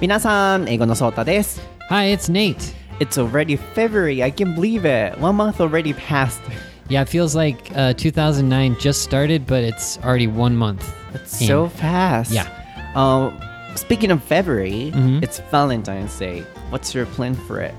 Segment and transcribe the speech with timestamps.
[0.00, 1.60] 皆さん、英語のソータです。
[1.90, 2.56] Hi, it's Nate.
[3.00, 4.22] It's already February.
[4.22, 5.18] I can believe it.
[5.20, 6.40] One month already passed.
[6.88, 10.82] Yeah, it feels like uh, 2009 just started, but it's already one month.
[11.14, 11.46] It's in.
[11.46, 12.32] so fast.
[12.32, 12.46] Yeah.
[12.94, 13.30] Uh,
[13.76, 15.22] speaking of February, Mhm.
[15.22, 16.44] it's Valentine's Day.
[16.70, 17.74] What's your plan for it?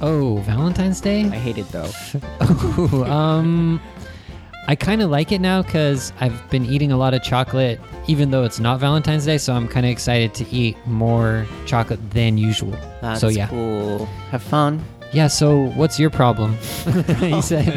[0.00, 1.22] Oh, Valentine's Day?
[1.24, 1.90] I hate it though.
[2.78, 3.80] Ooh, um,
[4.66, 8.31] I kind of like it now because I've been eating a lot of chocolate, even
[8.31, 9.37] though it's not Valentine's Day.
[9.37, 12.77] So I'm kind of excited to eat more chocolate than usual.
[13.01, 14.05] That's so yeah, cool.
[14.31, 14.83] Have fun.
[15.11, 15.27] yeah.
[15.27, 16.57] So what's your problem?
[17.21, 17.67] you said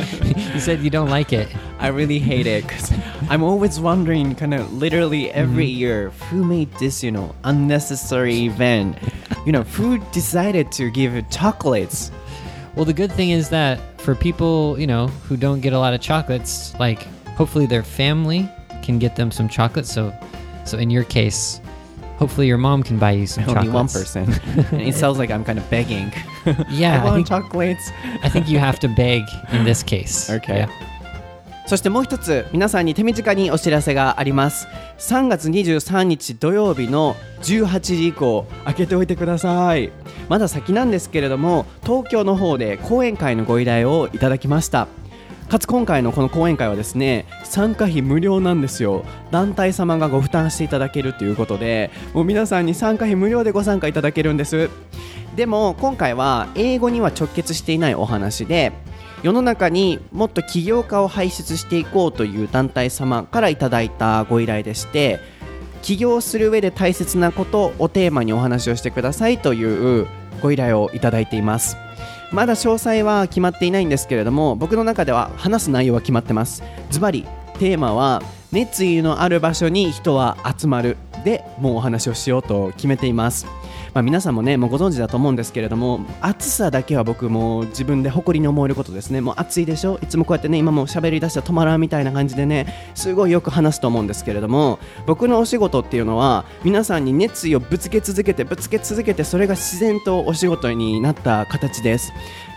[0.55, 1.49] you said you don't like it.
[1.79, 2.93] I really hate it because
[3.29, 5.79] I'm always wondering, kind of literally every mm-hmm.
[5.79, 8.97] year, who made this, you know, unnecessary event?
[9.45, 12.11] You know, who decided to give chocolates?
[12.75, 15.93] Well, the good thing is that for people, you know, who don't get a lot
[15.93, 17.03] of chocolates, like
[17.37, 18.49] hopefully their family
[18.83, 19.87] can get them some chocolate.
[19.87, 20.13] So,
[20.65, 21.61] so in your case,
[22.19, 24.13] hopefully your mom can buy you some Only one chocolates.
[24.15, 24.27] person.
[24.73, 26.13] and it sounds like I'm kind of begging.
[26.71, 27.91] Yeah, I I want think- chocolates.
[28.25, 30.29] I think you have to beg in this case.
[30.31, 30.67] Okay.
[30.67, 30.69] Yeah.
[31.67, 34.67] そしてもう一つ皆さんに手短にお知らせがあります
[34.99, 39.91] 3月23日土曜日の18時以降開けておいてください
[40.29, 44.89] まだ先なんですけれども東京の方で講演会のご依頼をいただきました
[45.53, 49.05] かつ今回のこの講演会はですね参加費無料なんですよ。
[49.31, 54.71] 団体様がご負担していただけるということでもう皆さんに参加費無料でご参加いただけるんです。
[55.37, 58.73] でも今回は英語には直結していないお話で
[59.23, 65.21] 世の中にもっと起業家を輩出していこうという団体様からいただいたご依頼でして
[65.83, 70.07] 起業する上で大切なことをテーマにお話をしてくださいという
[70.41, 71.77] ご依頼をいただいています。
[72.33, 76.63] まだ詳細は決まっていないんですけれども僕の中では話す内容は決まってます。
[76.91, 77.27] ズバリ
[77.59, 78.23] テーマは
[78.53, 83.47] 熱意のある場所に人は集まるでもうお話をしようと決めています。
[83.95, 89.21] まあ、皆さんもねもうご存知だと思うんですけれども暑さだけは僕も自分で誇りに思えることですね。
[89.21, 89.99] もう暑いでしょ？
[90.03, 102.13] いつもこうやってね今も喋り出したら止まらんみたいな感じでねすごいよく話すと思うんですけれども僕のお仕事っていうのは皆さんに熱意をぶつけ続けてぶつけ続けてそれが自然とお仕事になった形です。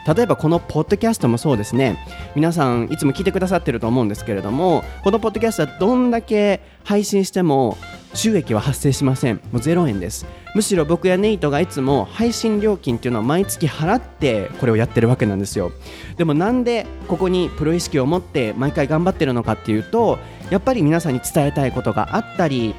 [0.08, 1.98] 例えばこのポッドキャストもそうですね。
[2.36, 7.76] 皆さんいつも聞いてくださってると思うんですけれどもこのポッドキャストはどんだけ配信しても
[8.16, 9.36] 収益は発生しません。
[9.36, 10.26] もう0円です。
[10.56, 15.72] むしろ僕やネイトがいつも配信料金っていうのは毎月払ってこれをやってるわけなんですよ。
[16.18, 20.18] でもなんでここにプロ意識を持って毎回頑張ってるのかっていうと
[20.50, 22.74] やっぱり皆さんに伝えたいことがあったり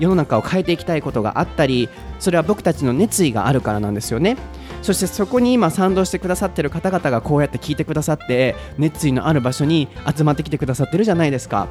[0.00, 4.36] 世の中を変えていきたいことがあったりそれは僕たちの熱意があるからなんですよね。
[4.82, 11.68] そしてそこに今賛同してくださってる方々がこうやって聞いてくださって熱意のある場所に集まってきてくださってるじゃないですか。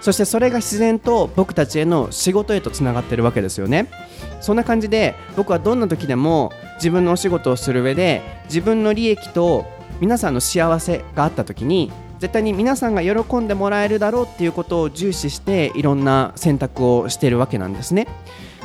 [0.00, 3.88] そしてそれが自然と僕たちへの仕事へとつながってるわけですよね。
[4.40, 9.66] そんな感じで僕はどんな時でも自分のお仕事をする上で自分の利益と
[10.00, 18.06] 皆さんの幸せがあった時に絶対に皆さんが喜んでもらえるだろうっていうことを重視していろんな選択をしているわけなんですね。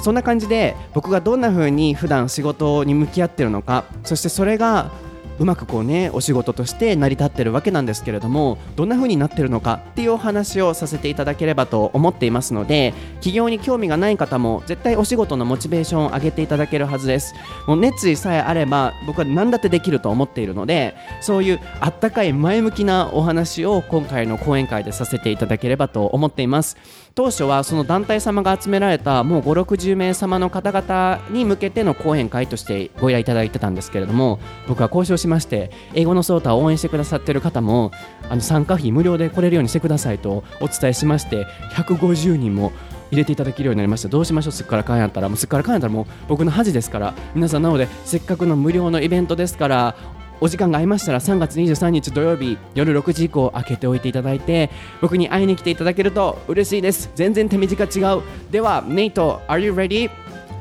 [0.01, 4.91] そんな感じで僕がどんな風に普段仕事に向き合ってるのかそしてそれが
[5.39, 17.35] うまくこうねお仕事として成り立ってるわけなんですけれどもどんな風になってるのかっていうお話をさせていただければと思っていますので起業に興味がない方も絶対お仕事のモチベーションを上げていただけるはずです。
[17.67, 26.77] もう熱意さえあれば僕は何だってできると思っているのでそういうあったかい前向きなお話を今回の講演会でさせていただければと思っています。
[27.17, 37.91] 当初はその団体様が集められたもう5 6 0名様の方々に向けての講演会としてご依頼いただいてたんですけれども僕は交渉しまして英語のソータを応援してくださっている方も
[38.29, 42.71] あの参加費無料で来れるようにしてくださいとお伝えしまして150人も
[43.09, 44.09] 入れていただけるようになりました。
[44.09, 44.51] どうしましょう？
[44.51, 45.29] すっからかんやったら。
[45.29, 47.13] もうすっからかんやったらもう僕の恥ですから。
[47.33, 49.95] 皆さんなのでせっかくの無料のイベントですから
[50.39, 54.69] お時間が合いましたら3月23日土曜日夜6時以降開けておいていただいて
[55.01, 60.09] 僕に会いに来ていただけると嬉しいです全然手短違うではネイト Are you ready?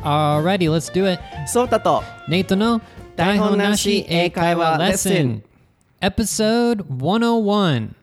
[0.03, 1.21] Alrighty, let's do it.
[1.49, 2.81] ソータと Nate no
[3.17, 5.43] 台本なし英会話レッスン
[6.01, 7.95] Episode 101.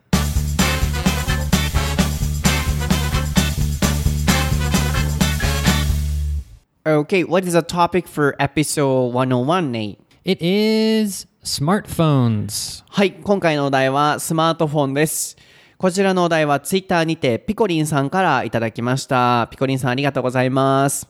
[6.86, 10.03] Okay, what is the topic for episode 101, Nate?
[10.26, 12.82] It is smartphones.
[12.88, 15.36] はい、今回のお題はスマートフォンです。
[15.76, 19.48] こちらのお題はツイッターにてピコリンさんからいただきました。
[19.50, 21.06] ピコリンさんありがとうございます。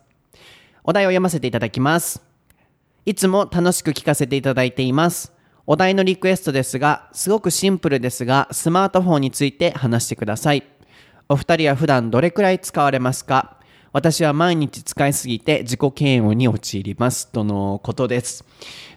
[0.83, 2.25] お題を読ませていただきます。
[3.07, 5.33] いつも楽しく聞かせていただいています。
[5.65, 10.65] お題のリクエストですが、すごくシンプルですが、スマートフォンについて話してください。
[11.29, 13.61] お二人は普段どれくらい使われますか？
[13.94, 18.46] 私は毎日使いすぎて自己嫌悪に陥りますとのことです。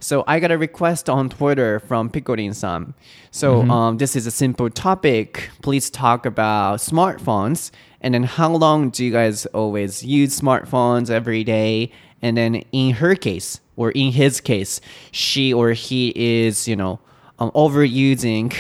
[0.01, 2.95] So I got a request on Twitter from Picorin-san.
[3.31, 5.51] So um, this is a simple topic.
[5.63, 7.73] Please talk about smartphones
[8.03, 11.91] and then how long do you guys always use smartphones every day?
[12.21, 14.81] And then in her case or in his case,
[15.11, 17.01] she or he is, you know,
[17.39, 18.53] um, overusing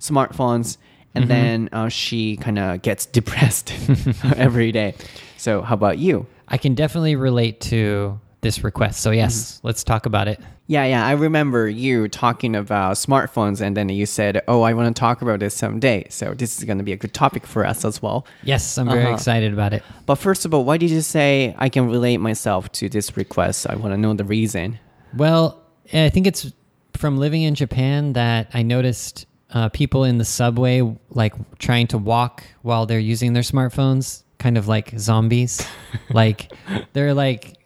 [0.00, 0.78] smartphones
[1.14, 3.72] and then uh, she kind of gets depressed
[4.36, 4.94] every day.
[5.41, 6.27] So how about you?
[6.47, 9.01] I can definitely relate to this request.
[9.01, 10.39] So yes, let's talk about it.
[10.67, 11.05] Yeah, yeah.
[11.05, 15.21] I remember you talking about smartphones, and then you said, "Oh, I want to talk
[15.23, 18.01] about this someday." So this is going to be a good topic for us as
[18.03, 18.25] well.
[18.43, 19.13] Yes, I'm very Uh-huh.
[19.15, 19.81] excited about it.
[20.05, 23.65] But first of all, why did you say I can relate myself to this request?
[23.67, 24.77] I want to know the reason.
[25.17, 25.59] Well,
[25.91, 26.51] I think it's
[26.93, 31.97] from living in Japan that I noticed uh, people in the subway like trying to
[31.97, 35.65] walk while they're using their smartphones, kind of like zombies.
[36.09, 36.51] like
[36.93, 37.57] they're like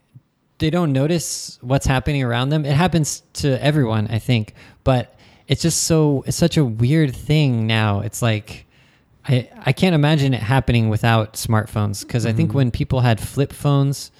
[0.57, 2.65] they don't notice what's happening around them.
[2.65, 5.17] It happens to everyone, I think, but
[5.47, 8.01] it's just so it's such a weird thing now.
[8.01, 8.65] It's like
[9.27, 12.57] I I can't imagine it happening without smartphones because I think mm-hmm.
[12.57, 14.11] when people had flip phones,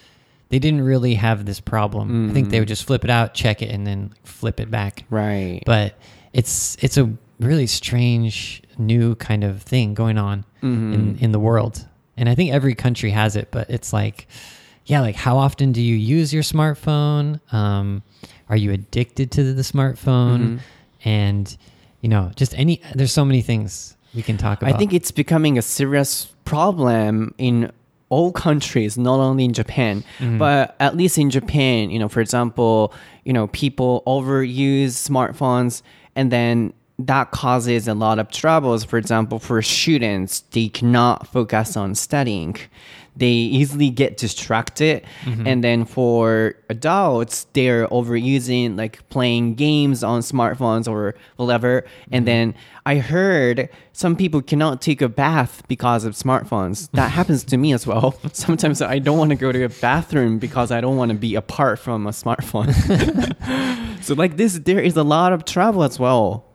[0.50, 2.30] they didn't really have this problem.
[2.30, 2.62] I think they mm-hmm.
[2.62, 5.04] would just flip it out, check it, and then flip it back.
[5.10, 5.62] Right.
[5.66, 5.98] But
[6.34, 10.94] it's it's a really strange new kind of thing going on mm-hmm.
[10.94, 11.86] in in the world,
[12.17, 13.50] and I think every country has it.
[13.51, 14.27] But it's like,
[14.85, 17.39] yeah, like how often do you use your smartphone?
[17.53, 18.03] Um,
[18.50, 20.59] are you addicted to the smartphone?
[21.03, 21.57] And
[22.01, 22.81] you know, just any.
[22.94, 24.73] There's so many things we can talk about.
[24.73, 27.71] I think it's becoming a serious problem in
[28.09, 30.03] all countries, not only in Japan,
[30.38, 35.81] but at least in Japan, you know, for example, you know, people overuse smartphones
[36.15, 38.83] and then that causes a lot of troubles.
[38.83, 42.56] For example, for students, they cannot focus on studying.
[43.18, 45.06] They easily get distracted.
[45.24, 45.47] Mm-hmm.
[45.47, 51.86] And then for adults, they're overusing like playing games on smartphones or whatever.
[52.12, 52.25] And mm-hmm.
[52.25, 52.56] then
[52.86, 56.89] I heard some people cannot take a bath because of smartphones.
[56.92, 58.19] That happens to me as well.
[58.33, 61.36] Sometimes I don't want to go to a bathroom because I don't want to be
[61.36, 62.74] apart from a smartphone.
[64.03, 66.45] so like this, there is a lot of trouble as well.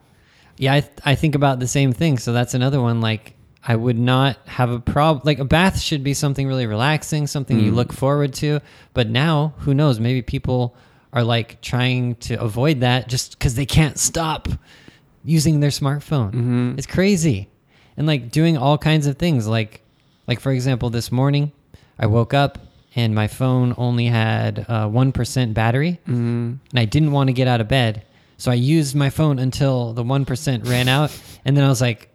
[0.60, 2.18] Yeah, I, th- I think about the same thing.
[2.18, 3.00] So that's another one.
[3.00, 3.32] Like,
[3.66, 5.22] I would not have a problem.
[5.24, 7.76] Like, a bath should be something really relaxing, something you mm-hmm.
[7.76, 8.60] look forward to.
[8.92, 9.98] But now, who knows?
[9.98, 10.76] Maybe people
[11.14, 14.48] are like trying to avoid that just because they can't stop
[15.24, 16.32] using their smartphone.
[16.32, 16.74] Mm-hmm.
[16.76, 17.48] It's crazy.
[17.96, 19.46] And like doing all kinds of things.
[19.46, 19.80] Like,
[20.26, 21.52] like for example, this morning
[21.98, 22.58] I woke up
[22.94, 26.54] and my phone only had uh, 1% battery mm-hmm.
[26.70, 28.04] and I didn't want to get out of bed.
[28.40, 31.14] So I used my phone until the 1% ran out.
[31.44, 32.08] And then I was like,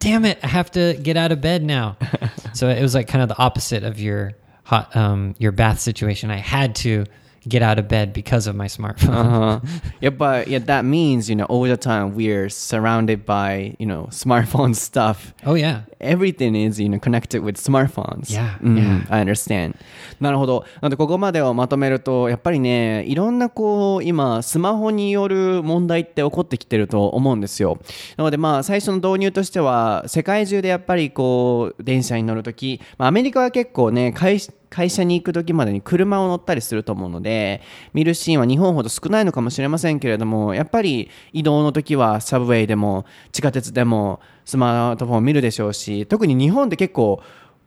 [0.00, 1.96] damn it, I have to get out of bed now.
[2.52, 4.32] so it was like kind of the opposite of your
[4.64, 6.32] hot, um, your bath situation.
[6.32, 7.06] I had to
[7.46, 9.14] get out of bed because of my smartphone.
[9.14, 9.60] Uh-huh.
[10.00, 14.08] yeah, but yeah, that means you know all the time we're surrounded by you know
[14.10, 15.32] smartphone stuff.
[15.46, 15.82] Oh, yeah.
[16.00, 18.32] Everything is you know connected with smartphones.
[18.32, 19.12] Yeah, うん yeah.
[19.12, 19.74] I understand.
[20.20, 20.64] なるほど。
[20.76, 27.78] なのでここまでをまとめるとやっぱりねいろんなこう今スマホによる問題って起こってきてると思うんですよ。
[28.16, 34.38] なのでまあ最初の導入としては世界中でやっぱりこう電車に乗るとき、まあ、アメリカは結構ね会
[34.70, 37.62] 会社に行く時までに車を乗ったりすると思うので
[37.94, 47.21] 見るシーンは日本ほど少ないのかもしれませんけれどもやっぱり移動の時はサブウェイでも地下鉄でもスマートフォンを見るでしょうし特に日本って結構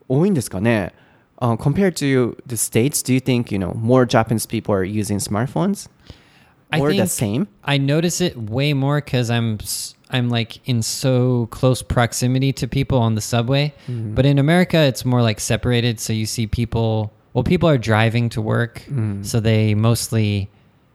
[0.08, 0.92] 多いんですかね、
[1.40, 5.88] uh, Compared to the States, do you think you know more Japanese people are using smartphones?
[6.70, 7.46] I or the think same?
[7.64, 12.68] I notice it way more because I'm s- I'm like in so close proximity to
[12.68, 13.72] people on the subway.
[13.88, 14.14] Mm-hmm.
[14.14, 15.98] But in America, it's more like separated.
[16.00, 17.12] So you see people.
[17.34, 19.24] Well, people are driving to work, Mm.
[19.26, 20.48] so they mostly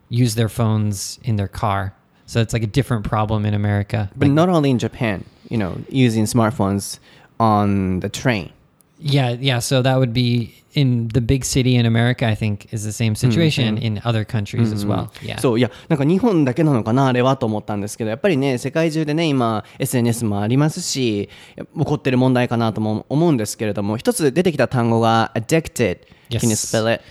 [0.10, 1.93] use their phones in their car.
[2.25, 4.10] So it's like a different problem in America.
[4.15, 6.98] But not only in Japan, You know, using smartphones
[7.38, 8.50] on the train.
[8.98, 9.58] Yeah, yeah.
[9.60, 12.26] So that would be in the big city in America.
[12.26, 15.10] I think is the same situation in other countries as well.
[15.22, 15.38] Yeah.
[15.40, 25.98] そういやなんか日本だけなのかなあれはと思ったんですけどやっぱりね世界中でね今 SNS もありますし起こってる問題かなとも思うんですけれども一つ出てきた単語が addicted
[26.28, 26.40] Yes.
[26.40, 27.02] Can you spell it?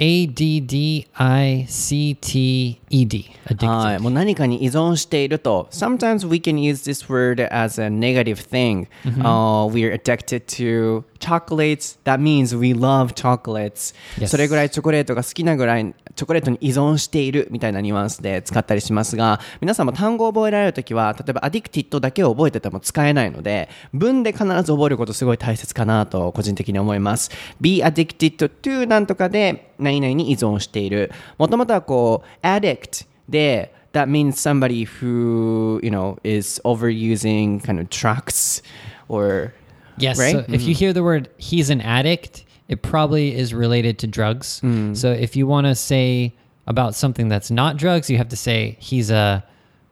[0.00, 3.30] A D D I C T E D.
[3.46, 3.66] Addicted.
[3.66, 5.68] はい、もう何かに依存していると。
[5.70, 12.57] Sometimes we can use this word as a negative thing.、Uh, we're addicted to chocolates, that means
[12.57, 13.93] we love chocolates.
[14.17, 14.27] Yes.
[14.27, 27.31] それぐらいチョコレートが好きなぐらい、チョコレートに依存しているみたいなニュアンスで使ったりしますが、皆さんも単語を覚えられるときは、例えば addicted だけを覚えてても使えないので、文で必ず覚えることすごい大切かなと個人的に思います。
[27.61, 31.11] be addicted to なんとかで何々に依存している。
[31.37, 38.63] もともとはこう、addict で、that means somebody who, you know, is overusing kind of drugs
[39.07, 39.53] or
[40.01, 40.19] Yes.
[40.19, 40.31] Right?
[40.33, 40.77] So if you mm.
[40.77, 44.61] hear the word he's an addict, it probably is related to drugs.
[44.61, 44.95] Mm.
[44.95, 46.35] So if you want to say
[46.67, 49.43] about something that's not drugs, you have to say he's a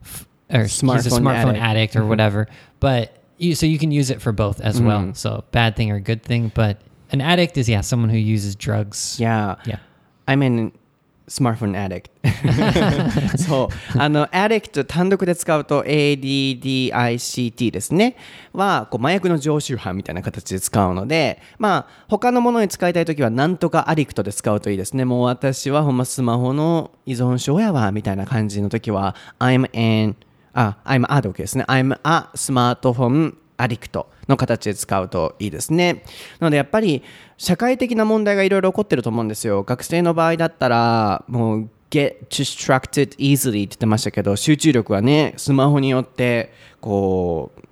[0.02, 1.62] f- or he's a Smartphone smartphone addict.
[1.62, 2.08] addict, or mm-hmm.
[2.08, 2.48] whatever.
[2.80, 5.00] But you so you can use it for both as well.
[5.00, 5.16] Mm.
[5.16, 9.18] So bad thing or good thing, but an addict is yeah, someone who uses drugs.
[9.18, 9.56] Yeah.
[9.64, 9.78] Yeah.
[11.28, 12.10] I'm an smartphone addict.
[13.38, 13.98] そう。
[13.98, 18.16] あの、addict 単独で使うと ADDICT ですね。
[18.52, 25.04] は、こう、麻薬の常習犯みたいな形で使うので、まあ、他のものに使いたいときは、なんとかアディクトで使うといいですね。
[25.04, 30.16] もう私はほんまスマホの依存症やわ、みたいな感じのときは、I'm an,
[30.54, 31.64] あ、I'm a で OK ですね。
[31.68, 36.04] I'm a smartphone addict の形で使うといいですね。
[36.40, 37.02] なのでやっぱり
[37.36, 39.62] 社会的な問題がいろいろ起こってると思うんですよ。
[39.62, 47.68] 学生の場合だったらもう get distracted easily って言ってましたけど集中力はねスマホによってこう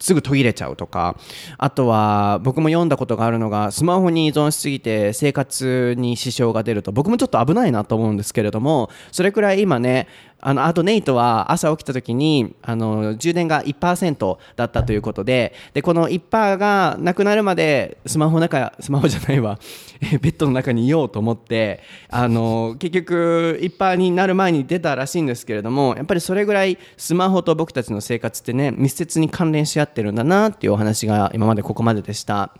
[0.00, 1.18] すぐ途切れちゃうとか
[1.58, 10.06] あとは僕も読んだことがあるのがスマホに依存しすぎて生活に支障が出ると僕もちょっと危ないなと思うんですけれどもそれくらい今ね
[10.40, 19.58] あのあとネイトは朝起きた時にあの充電が1%だったということででこの1%がなくなるまでスマホの中スマホじゃないわ
[20.20, 32.52] ベッドの中にいようと思ってあの結局1%になる前に出たらしいんですけれどもやっぱりそれぐらいスマホと僕たちの生活ってね密接に関連し合ってるんだなっていうお話が今までここまででした。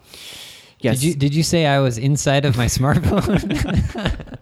[0.84, 1.00] Yes.
[1.00, 3.38] Did you did you say I was inside of my smartphone?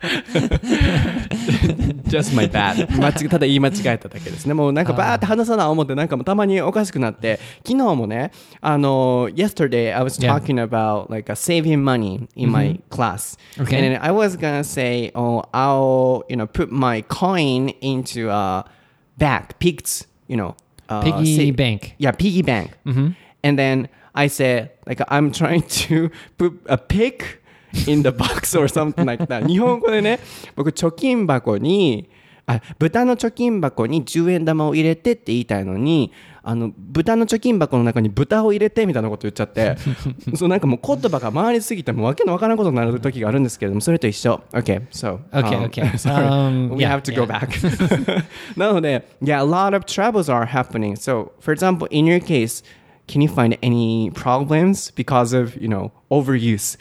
[2.07, 10.33] just my bad 間違ただ言い間違えただけですねもうなんかバーって話さな思ってなんかもうたまにおかしくなって昨日もねあの yesterday I was Yeah.
[10.33, 13.75] talking about like a saving money in my class Okay.
[13.77, 18.65] and then I was gonna say oh I'll you know put my coin into a
[19.17, 20.55] bag pigs you know
[20.89, 21.95] uh, Piggy sa- bank.
[21.99, 22.71] yeah piggy bank
[23.43, 27.22] and then I said like I'm trying to put a pig
[27.86, 30.20] in the box or something like that 日本語でね
[30.56, 32.08] 僕貯金箱に
[32.46, 39.76] あ豚の貯金箱に10円玉を入れてって言いたいのにあの豚の貯金箱の中に豚を入れてみたいなこと言っちゃって
[40.36, 45.96] そうなんかもう言葉が回りすぎてもうわけのわからんことになる時があるんですけれどもそれと一緒 OK so Okay, um, okay.
[45.96, 47.48] sorry Um, we have to go back
[48.58, 52.62] なので yeah a lot of troubles are happening so for example in your case
[53.07, 56.77] can you find any problems because of you know overuse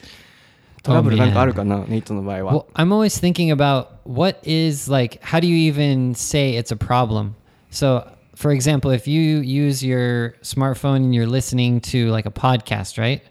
[0.83, 2.53] トラブルなんかあるかな、ネイトの場合は。
[2.53, 6.77] Well, I'm always thinking about what is like, how do you even say it's a
[6.77, 7.35] problem?
[7.71, 12.99] So, for example, if you use your smartphone and you're listening to like a podcast,
[12.99, 13.23] right?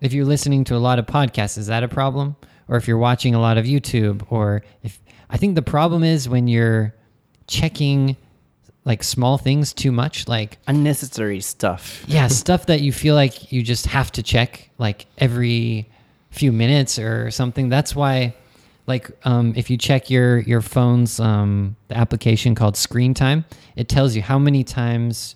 [0.00, 2.36] If you're listening to a lot of podcasts, is that a problem?
[2.68, 6.28] Or if you're watching a lot of YouTube, or if I think the problem is
[6.28, 6.94] when you're
[7.46, 8.16] checking
[8.89, 12.03] like small things too much, like unnecessary stuff.
[12.07, 15.87] yeah, stuff that you feel like you just have to check like every
[16.31, 17.69] few minutes or something.
[17.69, 18.33] That's why,
[18.87, 23.89] like, um, if you check your your phone's um, the application called Screen Time, it
[23.89, 25.35] tells you how many times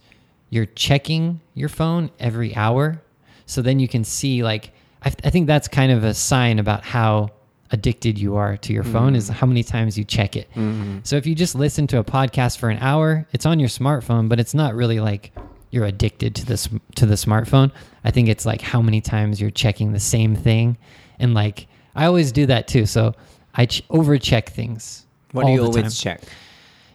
[0.50, 3.04] you're checking your phone every hour.
[3.46, 4.72] So then you can see like
[5.04, 7.30] I, I think that's kind of a sign about how
[7.74, 9.34] addicted you are to your phone is mm.
[9.34, 10.48] how many times you check it.
[10.52, 11.00] Mm-hmm.
[11.04, 14.30] So if you just listen to a podcast for an hour, it's on your smartphone,
[14.30, 15.34] but it's not really like
[15.72, 17.72] you're addicted to this to the smartphone.
[18.06, 20.78] I think it's like how many times you're checking the same thing,
[21.20, 22.86] and like I always do that too.
[22.86, 23.16] So
[23.56, 25.06] I ch- overcheck things.
[25.32, 26.20] What do you the always time.
[26.20, 26.22] check?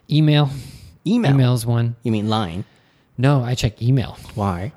[0.09, 0.49] Email.
[1.05, 1.33] Email.
[1.33, 1.97] Email's one.
[2.05, 2.65] You mean line?
[3.19, 4.17] No, I check email.
[4.37, 4.73] Why?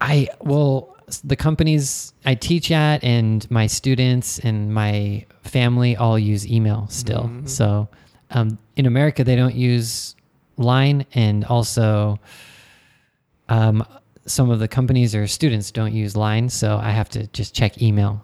[0.00, 6.46] I well, the companies I teach at and my students and my family all use
[6.46, 7.30] email still.
[7.46, 7.88] So
[8.30, 10.16] um, in America, they don't use
[10.58, 12.18] Line, and also
[13.48, 13.84] um,
[14.26, 16.48] some of the companies or students don't use Line.
[16.48, 18.22] So I have to just check email.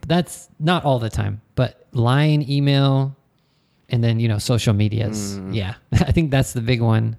[0.00, 3.16] But that's not all the time, but Line, email,
[3.88, 5.38] and then you know social medias.
[5.50, 7.16] Yeah, I think that's the big one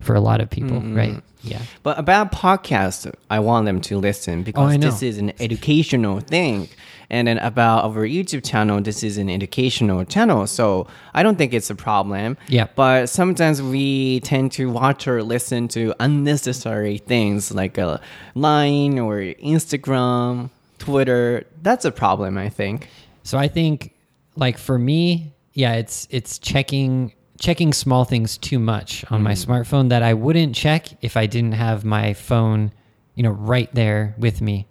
[0.00, 0.96] for a lot of people, mm-hmm.
[0.96, 1.22] right?
[1.42, 1.62] Yeah.
[1.82, 6.20] But about podcasts, I want them to listen oh, because Oh, this is an educational
[6.20, 6.68] thing.
[7.10, 10.46] And then about our YouTube channel, this is an educational channel.
[10.46, 12.36] So I don't think it's a problem.
[12.48, 12.66] Yeah.
[12.74, 18.00] But sometimes we tend to watch or listen to unnecessary things like a
[18.34, 21.46] line or Instagram, Twitter.
[21.62, 22.88] That's a problem, I think.
[23.22, 23.94] So I think
[24.36, 29.88] like for me, yeah, it's it's checking checking small things too much on my smartphone
[29.90, 32.72] that I wouldn't check if I didn't have my phone,
[33.14, 34.66] you know, right there with me.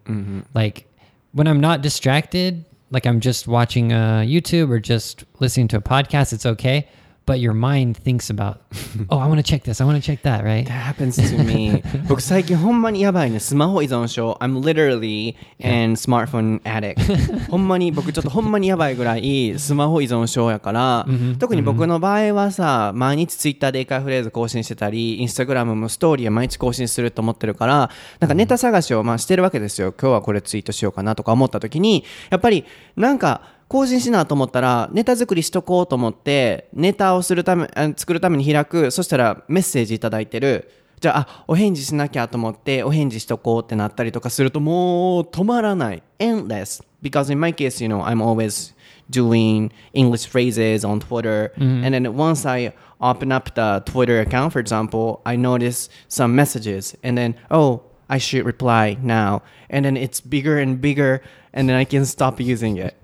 [0.53, 0.85] Like
[1.31, 5.81] when I'm not distracted, like I'm just watching uh, YouTube or just listening to a
[5.81, 6.87] podcast, it's okay.
[7.27, 8.61] But your mind thinks about,
[9.09, 10.65] oh, I want to check this, I want to check that, right?
[10.65, 11.83] That happens to me.
[12.07, 13.41] 僕最近ほんまにやばいね。
[13.41, 14.37] スマホ依存症。
[14.39, 16.95] I'm literally an smartphone addict.
[17.51, 21.05] ほんまに僕ちょっとほんまにやばいぐらいスマホ依存症やから、
[21.37, 27.89] 特に僕の場合はさ、毎日ツイッターで英会フレーズ更新してたり、インスタグラムもストーリーは毎日更新すると思ってるから、
[28.21, 29.91] なんかネタ探しをまあしてるわけですよ。
[29.91, 32.63] 今日はこれツイートしようかなとか思った時に、やっぱり
[32.95, 48.73] なんか、更新しなと思ったらネタ作りしとこうと思ってネタをするためあ作るために開くそしたらメッセージいただいてるじゃああお返事しなきゃと思ってお返事しとこうってなったりとかするともう止まらない endless because in my case you know I'm always
[49.11, 54.59] doing English phrases on Twitter and then once I open up the Twitter account for
[54.59, 59.41] example I notice some messages and then oh I should reply now.
[59.69, 61.21] And then it's bigger and bigger,
[61.57, 62.95] and then I can stop using it.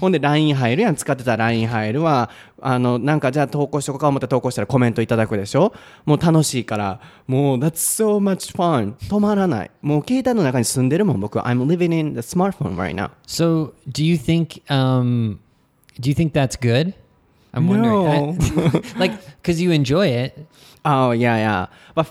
[0.00, 0.94] ほんで LINE 入るやん。
[0.94, 5.72] 使ってた LINE 入るは、あの、なんかじゃあ投稿しとこうか思って投稿したらコメントいただくでしょ
[6.04, 8.94] もう楽しいから、もう That's so much fun.
[9.08, 9.70] 止まらない。
[9.82, 11.38] もう携帯の中に住んでるもん、僕。
[11.40, 13.10] I'm living in the smartphone right now.
[13.26, 15.38] So, do you think um
[16.00, 16.94] do you think that's good?
[17.52, 18.38] I'm wondering.
[18.96, 20.46] I- like cuz you enjoy it.
[20.84, 21.66] Oh yeah, yeah.
[21.94, 22.06] But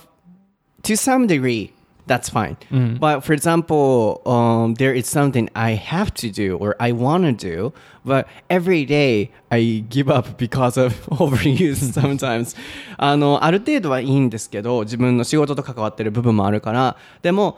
[0.84, 1.72] to some degree,
[2.08, 2.58] that's fine.
[3.00, 7.34] But for example, um, there is something I have to do or I want to
[7.34, 7.74] do,
[8.06, 12.56] but every day I give up because of overuse sometimes.
[12.98, 17.58] あの、ある程度はいいんですけど、自分の仕事と関わってる部分もあるから、でも、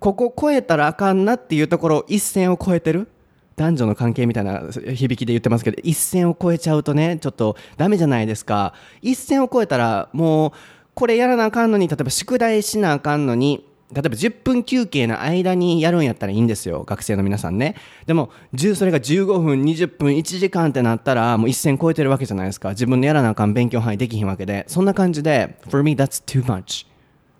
[0.00, 3.08] ここ超えたらあかんなっていうところ、一線を越えてる？
[3.56, 4.62] 男女の関係みたいな
[4.94, 10.52] 響きで言ってますけど一線を越えちゃうとねちょっとダメじゃないですか一線を越えたらもう
[10.94, 17.74] これやらなあかんのに例えば宿題しなあかんのに例えば10分休憩の間にやるんやったらいいんですよ学生の皆さんね
[18.06, 26.86] でも10それが15分20分1時間ってなったらもう一線越えてるわけじゃないですか自分のやらなあかん勉強範囲できひんわけでそんな感じで For me that's too much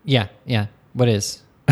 [0.09, 0.69] Yeah, yeah.
[0.95, 1.45] What is?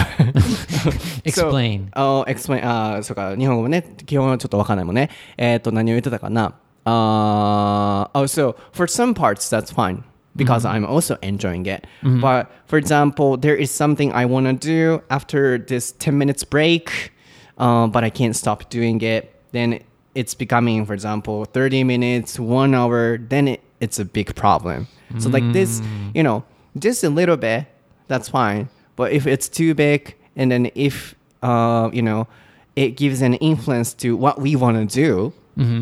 [1.25, 1.91] Explain.
[1.97, 2.61] So, oh, explain.
[2.63, 5.09] あーそうか、日本語もね、基本はちょっとわかんないもんね。
[5.39, 6.55] えっ、と、何を言ってたかな。
[6.85, 10.03] あー oh, so for some parts, that's fine.
[10.37, 11.87] Because I'm also enjoying it.
[12.21, 17.13] But for example, there is something I want to do after this 10 minutes break,
[17.59, 19.33] uh, but I can't stop doing it.
[19.53, 19.81] Then
[20.15, 24.87] it's becoming, for example, 30 minutes, one hour, then it, it's a big problem.
[25.19, 25.81] So, like this,
[26.15, 26.43] you know,
[26.79, 27.67] just a little bit,
[28.09, 28.69] that's fine.
[28.97, 32.27] But if it's too big, and then if, uh, you know,
[32.75, 35.33] it gives an influence to what we want to do,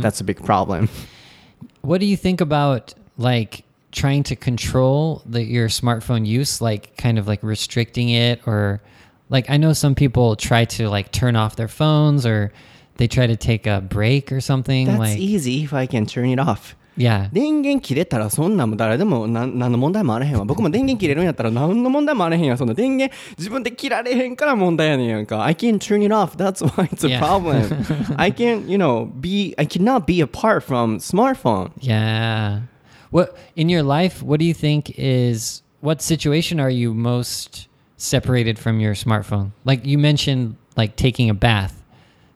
[0.00, 0.88] that's a big problem.
[1.80, 7.17] What do you think about like trying to control the your smartphone use like kind
[7.17, 8.81] of like restricting it or
[9.29, 12.51] like I know some people try to like turn off their phones or
[12.97, 16.29] they try to take a break or something That's like easy if I can turn
[16.29, 16.75] it off.
[16.97, 27.19] yeah 電源切れたらそんなんも誰でもなん何の問題もあれへんわ僕も電源切れるんやったら何の問題もあれへんやんそんな電源自分で切られへんから問題やねんやんか I can turn it off that's why it's a Yeah.
[27.19, 27.63] problem
[28.17, 32.63] I can you know be I cannot be apart from smartphone Yeah.
[33.14, 34.24] What in your life?
[34.24, 39.52] What do you think is what situation are you most separated from your smartphone?
[39.64, 41.80] Like you mentioned, like taking a bath.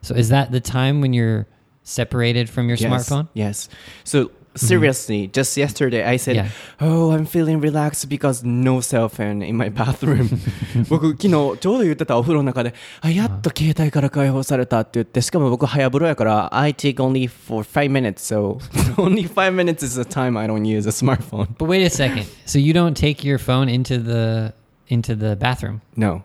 [0.01, 1.47] So is that the time when you're
[1.83, 3.27] separated from your yes, smartphone?
[3.33, 3.67] yes
[4.03, 6.48] so seriously just yesterday I said Yeah.
[6.80, 10.28] oh I'm feeling relaxed because no cell phone in my bathroom
[10.88, 18.58] 僕昨日ちょうど言ってたお風呂の中であやっと携帯から解放されたって言ってしかも僕早風呂やから I take only for 5 minutes so
[18.96, 22.26] only 5 minutes is the time I don't use a smartphone But wait a second.
[22.46, 24.54] So you don't take your phone into the
[24.88, 25.80] into the bathroom?
[25.96, 26.22] no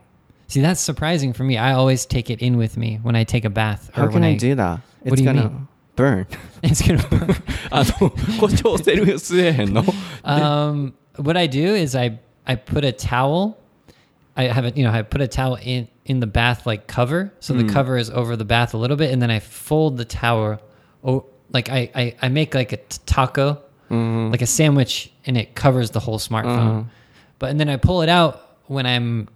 [0.48, 1.58] See, that's surprising for me.
[1.60, 3.92] I always take it in with me when I take a bath.
[3.94, 5.68] how when can I do that What it's do you gonna mean?
[5.96, 6.26] burn
[6.62, 7.04] It's gonna.
[7.72, 9.84] あの誇張せる吸えへんの
[10.24, 13.56] um, what I do is I I put a towel.
[14.36, 17.32] I have a you know I put a towel in in the bath like cover,
[17.40, 20.06] so the cover is over the bath a little bit, and then I fold the
[20.06, 20.60] towel.
[21.04, 25.54] Oh, like I I, I make like a t- taco, like a sandwich, and it
[25.56, 26.88] covers the whole smartphone.
[27.38, 29.28] But and then I pull it out when I'm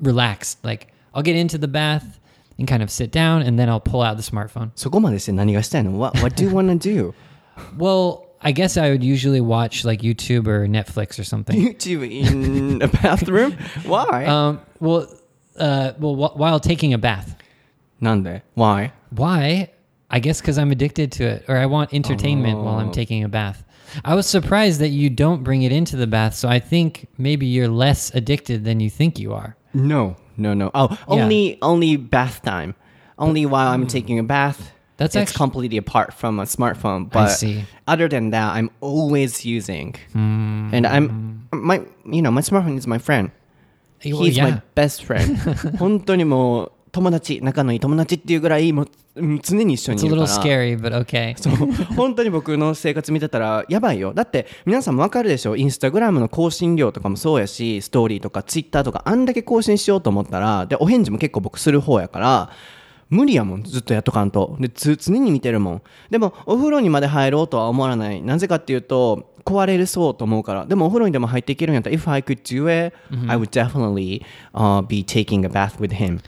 [0.00, 0.64] relaxed.
[0.64, 2.18] Like I'll get into the bath
[2.58, 4.70] and kind of sit down, and then I'll pull out the smartphone.
[4.74, 7.12] そこまでして何がしたいの what, what do you wanna do?
[7.76, 11.56] Well, I guess I would usually watch like YouTube or Netflix or something.
[11.60, 13.56] YouTube in a bathroom?
[13.84, 14.26] Why?
[14.26, 15.08] um, well,
[15.58, 17.36] uh, well, wh- while taking a bath.
[18.00, 18.92] なんで Why?
[19.12, 19.70] Why?
[20.10, 23.28] I guess because I'm addicted to it, or I want entertainment while I'm taking a
[23.28, 23.64] bath.
[24.04, 27.44] I was surprised that you don't bring it into the bath, so I think maybe
[27.46, 29.56] you're less addicted than you think you are.
[29.74, 30.70] No, no, no.
[30.74, 32.74] Oh, only only bath time.
[33.18, 34.72] Only while I'm taking a bath.
[34.96, 37.08] That's it's actu- completely apart from a smartphone.
[37.10, 37.64] But see.
[37.86, 39.94] other than that, I'm always using.
[40.14, 43.30] And I'm my you know my smartphone is my friend.
[44.04, 44.60] Well, He's my yeah.
[44.74, 45.36] best friend.
[45.78, 50.27] 本当にもう 友達仲のいい友達っていうぐらいもううん常に一緒にいるから。
[50.27, 51.35] Scary, okay.
[51.37, 51.55] そう。
[51.95, 54.13] 本当に僕の生活見てたらやばいよ。
[54.13, 55.55] だって皆さんもわかるでしょ。
[55.55, 62.51] インスタグラムの更新量とかもそうやしストーリーとかツイッターとかあんだけ更新しようと思ったらでお返事も結構僕する方やから
[63.09, 64.55] 無理やもんずっとやっとかんと。
[64.59, 65.81] でつ常に見てるもん。
[66.11, 68.21] でもお風呂にまで入ろうとは思わない。
[68.21, 70.67] なぜかっていうと壊れるそうと思うから。
[70.67, 72.95] でもお風呂にでも入っていけるんやったら If I could do it、
[73.27, 74.21] I would definitely、
[74.53, 76.21] uh, be taking a bath with him、うん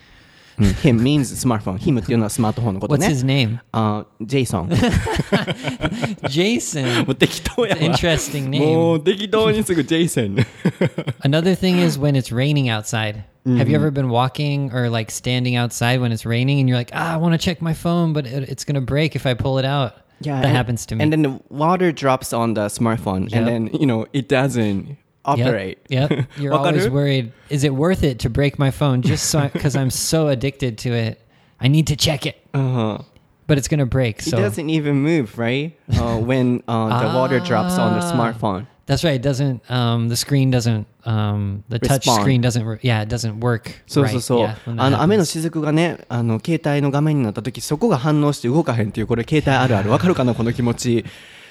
[0.82, 3.58] him means smartphone him っていうのはスマートフォンのこと What's ね his name?
[3.72, 4.68] あジェイソン
[6.28, 7.04] Jason.
[7.06, 9.00] もう適当やわ Interesting も name.
[9.00, 10.36] う適当にすぐジェイソン
[11.22, 13.22] Another thing is when it's raining outside.
[13.46, 16.90] Have you ever been walking or like standing outside when it's raining and you're like,
[16.92, 19.32] ah, I want to check my phone, but it, it's going to break if I
[19.34, 19.94] pull it out?
[20.20, 21.02] Yeah, that and- happens to me.
[21.02, 23.32] And then the water drops on the smartphone, Yep.
[23.32, 25.78] and then you know it doesn't operate.
[25.88, 26.10] Yep.
[26.10, 26.28] yep.
[26.38, 27.30] You're わかる always worried.
[27.50, 30.94] Is it worth it to break my phone just so because I'm so addicted to
[30.94, 31.18] it?
[31.60, 33.02] I need to check it, Uh-huh.
[33.46, 34.20] but it's gonna break.
[34.20, 35.76] It So doesn't even move, right?
[35.92, 38.12] Uh, when uh, the water drops on the Ah.
[38.12, 38.66] smartphone.
[38.86, 39.14] that's right.
[39.14, 39.60] It doesn't.
[39.70, 40.84] Um, the screen doesn't.
[41.04, 42.20] Um, the touch Respond.
[42.22, 42.64] screen doesn't.
[42.64, 43.70] Re- yeah, it doesn't work.
[43.86, 44.38] そうそうそう。
[44.46, 44.54] Right.
[44.66, 45.40] Yeah, when that あの雨の happens.
[45.42, 49.90] 雫がね、あの携帯の画面になった時、そこが反応して動かへんっていうこれ携帯あるある。
[49.90, 51.04] わかるかなこの気持ち。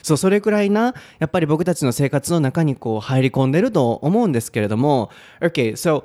[0.05, 5.11] そうそれくらいなやっぱり僕たちの生活の中にこう入り込んでると思うんですけれども。
[5.41, 6.05] Okay, so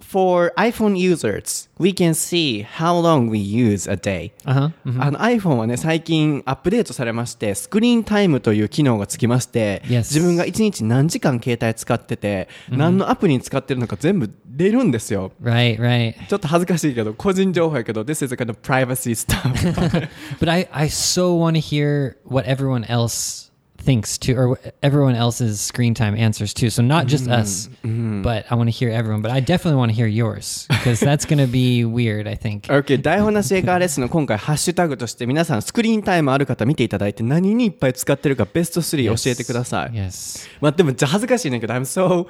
[0.00, 4.70] for iPhone users we can see how long we use a day Uh-huh.
[5.00, 9.98] あの iPhone はね最近アップデートされましてスクリーンタイムという機能がつきまして、Yes.
[10.14, 15.78] 自分が1日何時間携帯使ってて、何のアプリに使ってるのか全部出るんですよ Right.
[15.80, 16.14] Right.
[16.28, 22.16] ちょっと恥ずかしいけど個人情報やけど This is a kind of privacy stuff But I, I so want to hear
[22.24, 23.45] what everyone else
[23.85, 26.69] thinks too, or what everyone else's screen time answers too.
[26.69, 29.21] So not just us, but I want to hear everyone.
[29.21, 32.27] But I definitely want to hear yours because that's going to be weird.
[32.27, 32.67] I think.
[32.69, 40.47] OK 台本なし英会話レッスンの今回ハッシュタグとして皆さんスクリーンタイムある方見ていただいて何にいっぱい使ってるかベスト3教えてください、 Yes.
[40.59, 42.27] まあでもじゃあ恥ずかしいねんけど I'm so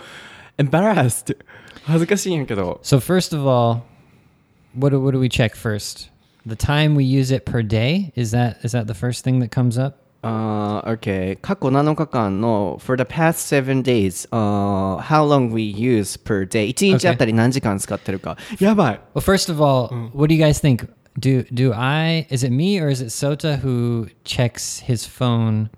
[0.58, 1.36] embarrassed
[1.84, 3.82] 恥ずかしいんやけど So first of all,
[4.78, 6.10] what do, what do we check first?
[6.46, 9.50] The time we use it per day is that is that the first thing that
[9.50, 9.98] comes up?
[10.26, 19.00] あー OK 過去7日間の For the past 7 days、uh, How long we use per day 1日あたり何時間使ってるか、やばい
[19.16, 20.88] Well, first of all, what do you guys think?
[21.20, 25.70] Do do I is it me or is it Sota who checks his phone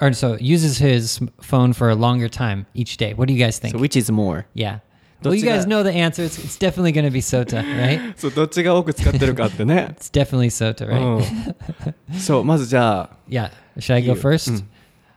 [0.00, 3.12] or so uses his phone for a longer time each day?
[3.14, 3.74] What do you guys think?
[3.74, 4.46] So which is more?
[4.54, 4.78] yeah.
[5.20, 6.22] Well, you どっちが- guys know the answer.
[6.24, 8.14] It's, it's definitely going to be Sota, right?
[8.16, 12.14] そうどっちが多く使ってるかってね It's definitely Sota, う right?
[12.14, 13.50] んそうまずじゃあ Yeah.
[13.78, 14.20] Should I go You.
[14.20, 14.64] first?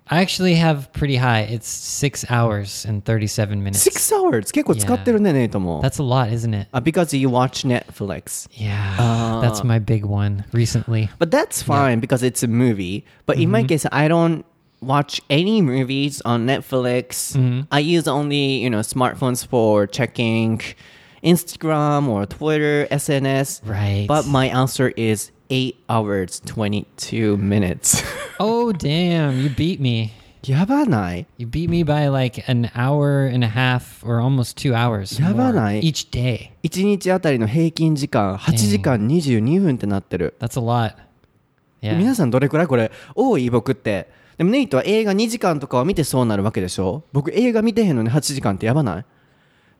[0.07, 1.41] I actually have pretty high.
[1.49, 3.79] It's six hours and 37 minutes.
[3.81, 5.81] 6 hours 結構使ってるね、ネイトも。
[5.81, 6.67] That's a lot, isn't it?
[6.73, 8.49] Uh, because you watch Netflix.
[8.51, 9.39] Yeah.
[9.41, 11.09] that's my big one recently.
[11.17, 13.05] But that's fine because it's a movie.
[13.25, 14.43] But in my case, I don't
[14.81, 17.37] watch any movies on Netflix.
[17.71, 20.59] I use only, you know, smartphones for checking
[21.23, 23.61] Instagram or Twitter, SNS.
[23.65, 24.05] Right.
[24.07, 28.02] But my answer is 8 hours 22 minutes.
[28.38, 29.40] Oh, damn.
[29.40, 30.10] You beat me.
[30.44, 35.20] やばない You beat me by like an hour and a half or almost two hours
[35.20, 36.50] やばない each day.
[36.62, 40.34] 1日あたりの平均時間8時間22分ってなってる。
[40.38, 40.94] That's a lot.
[41.82, 41.96] Yeah.
[41.98, 49.04] 皆さんどれくらいこれ多い僕ってでもネイトは映画2時間とかは見てそうなるわけでしょ僕映画見てへんのに8時間ってやばない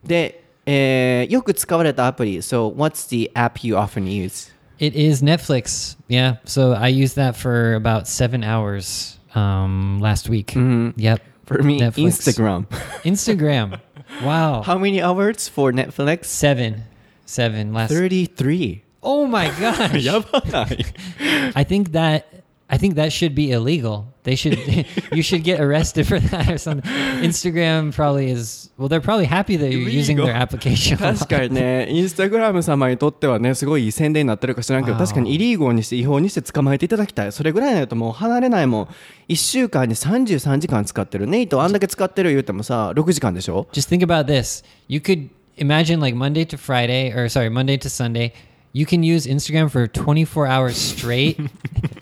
[0.05, 4.53] で、えーよく使われたアプリ So what's the app you often use?
[4.79, 5.97] It is Netflix.
[6.09, 6.37] Yeah.
[6.45, 10.49] So I used that for about seven hours um, last week.
[10.49, 10.99] Mm-hmm.
[11.01, 11.23] Yep.
[11.47, 12.19] For me, Netflix.
[12.19, 12.67] Instagram.
[13.05, 13.81] Instagram.
[14.23, 14.63] Wow.
[14.67, 16.27] How many hours for Netflix?
[16.27, 16.83] Seven.
[17.25, 17.73] Seven.
[17.73, 18.83] Last 33.
[19.03, 20.07] Oh my gosh.
[21.55, 22.36] I think that
[22.74, 24.06] I think that should be illegal.
[24.24, 24.58] They should
[25.12, 26.90] you should get arrested for that or something.
[27.22, 30.98] Instagram probably is well they're probably happy that you're using their application.
[31.04, 31.18] a lot.
[31.20, 35.00] 確かにね、インスタグラム様にとってはね、すごいいい宣伝になってるか知らんけど、 Wow.
[35.00, 37.32] 確かにイリーゴにして違法にして捕まえていただきたい。
[37.34, 38.88] それぐらいないともう離れないもん。
[39.28, 41.28] 1週間に33時間使ってる。
[41.28, 44.64] ネイトあんだけ使ってる言うてもさ、6時間でしょ Just think about this.
[44.88, 48.32] You could imagine like Monday to Friday or sorry, Monday to Sunday.
[48.76, 51.38] You can use Instagram for 24 hours straight.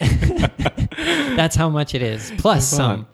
[1.35, 2.31] That's how much it is.
[2.38, 3.07] Plus some.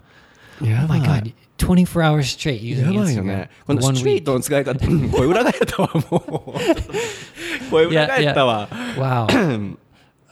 [0.61, 1.33] や Oh my god.
[1.57, 3.23] 24 hours straight や using ばいよ Instagram.
[3.23, 3.49] ね。
[3.65, 4.23] この One ストリー week.
[4.23, 7.69] トの使い方、うん声裏返ったわ、もう。
[7.71, 8.67] 声裏返ったわ。
[8.97, 9.27] Wow.
[9.27, 9.77] um,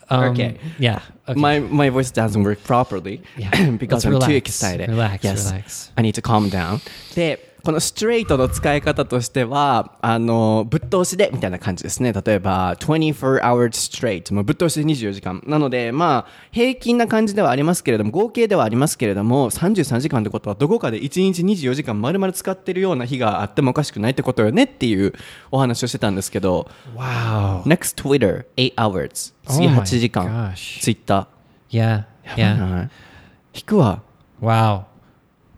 [0.10, 0.58] Okay.
[0.80, 1.00] Yeah.
[1.28, 1.40] Okay.
[1.40, 3.50] My my voice doesn't work properly Yeah.
[3.78, 4.36] because Let's I'm too relax.
[4.50, 4.90] excited.
[4.90, 5.46] Relax, Yes.
[5.50, 5.92] relax.
[5.96, 6.82] I need to calm down.
[7.16, 12.13] で、 このストレートの使い方としては、あの、ぶっ通しでみたいな感じですね。
[12.13, 14.33] 例えば、24 hours straight。
[14.33, 15.43] もうぶっ通しで24時間。
[15.47, 25.13] なので、まあ、平均な感じではありますけれども、合計ではありますけれども、33時間ってことは、どこかで1日24時間丸々使ってるような日があってもおかしくないってことよねっていう
[25.51, 27.63] お話をしてたんですけど、Wow.
[27.65, 29.35] Next Twitter, 8 hours。
[29.49, 30.27] 次 Oh my 8時間。
[30.53, 30.81] gosh.
[30.83, 31.27] Twitter。
[31.71, 31.81] Yeah.
[31.81, 32.61] や Yeah.
[32.61, 32.91] ばない
[33.55, 34.03] 引くわ。
[34.41, 34.83] Wow.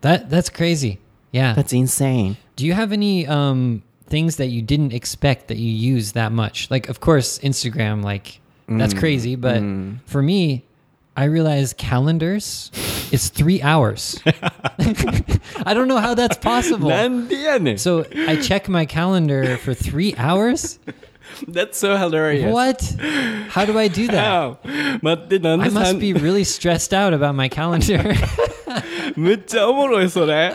[0.00, 0.98] That that's crazy.
[1.32, 1.54] Yeah.
[1.54, 2.36] That's insane.
[2.56, 6.70] Do you have any um, things that you didn't expect that you use that much?
[6.70, 8.78] Like, of course, Instagram, like, mm.
[8.78, 9.36] that's crazy.
[9.36, 9.98] But mm.
[10.06, 10.64] for me,
[11.16, 12.70] I realize calendars
[13.12, 14.20] It's three hours.
[14.26, 16.90] I don't know how that's possible.
[16.92, 17.76] Eh.
[17.76, 20.78] so I check my calendar for three hours.
[21.46, 22.52] That's so hilarious.
[22.52, 22.82] What?
[23.48, 24.14] How do I do that?
[24.14, 24.58] How?
[25.66, 28.14] I must be really stressed out about my calendar.
[29.15, 30.53] むっちゃおもろい、それ。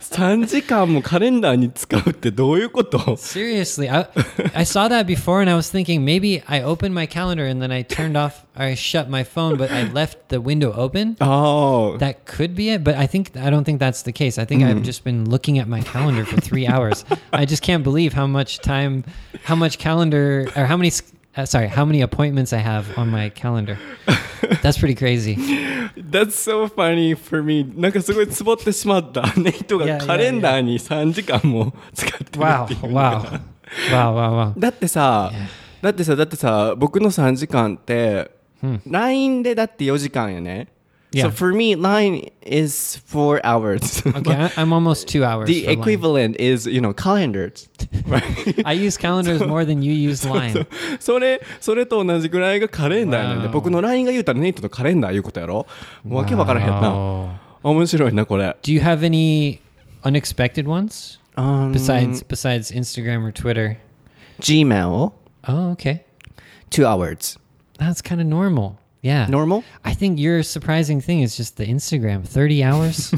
[0.00, 4.06] 3時間もカレンダーに使うってどういうこと Seriously, I,
[4.54, 7.70] I saw that before and I was thinking maybe I opened my calendar and then
[7.72, 11.16] I turned off, I shut my phone, but I left the window open.
[11.20, 11.98] ああ。
[11.98, 14.38] That could be it, but I think I don't think that's the case.
[14.40, 17.04] I think I've just been looking at my calendar for three hours.
[17.32, 19.04] I just can't believe how much time,
[19.44, 21.02] how much calendar, or how many, s-
[21.36, 23.78] uh, sorry, how many appointments I have on my calendar.
[24.62, 25.36] That's pretty crazy.
[25.96, 27.64] That's so funny for me.
[27.76, 29.22] なんかすごいツボってしまった。
[29.36, 32.38] ネイト Yeah, が yeah, カレンダーに3時間も使ってるって
[32.74, 33.40] いう Wow, のが wow,
[33.90, 34.60] wow, wow, wow.
[34.60, 35.32] だってさ、
[35.82, 38.30] だってさ、だってさ、僕の3時間って、
[38.86, 40.68] LINE でだって4時間やね。
[41.12, 41.24] Yeah.
[41.24, 44.02] So for me, LINE is four hours.
[44.04, 45.46] Okay, I, I'm almost two hours.
[45.46, 45.78] The for Line.
[45.78, 47.68] equivalent is, you know, calendars.
[48.06, 48.22] Right?
[48.66, 50.66] I use calendars more than you use Line.
[51.00, 53.52] それ、それと同じぐらいがカレンダーなんで、 Wow.
[53.52, 55.66] 僕の LINE が言うたらネイトのカレンダーいうことやろ
[56.06, 56.80] わけわからへんな。
[56.92, 57.28] Wow.
[57.62, 58.56] 面白いな、これ。
[58.62, 59.60] Do you have any
[60.02, 63.78] unexpected ones Um, besides besides Instagram or Twitter?
[64.40, 65.12] Gmail,
[65.48, 66.04] Oh, okay.
[66.70, 67.38] two hours.
[67.78, 68.78] That's kind of normal.
[69.03, 69.25] Yeah.
[69.29, 69.63] Normal?
[69.83, 72.21] I think your surprising thing is just the Instagram.
[72.23, 73.11] 30 hours?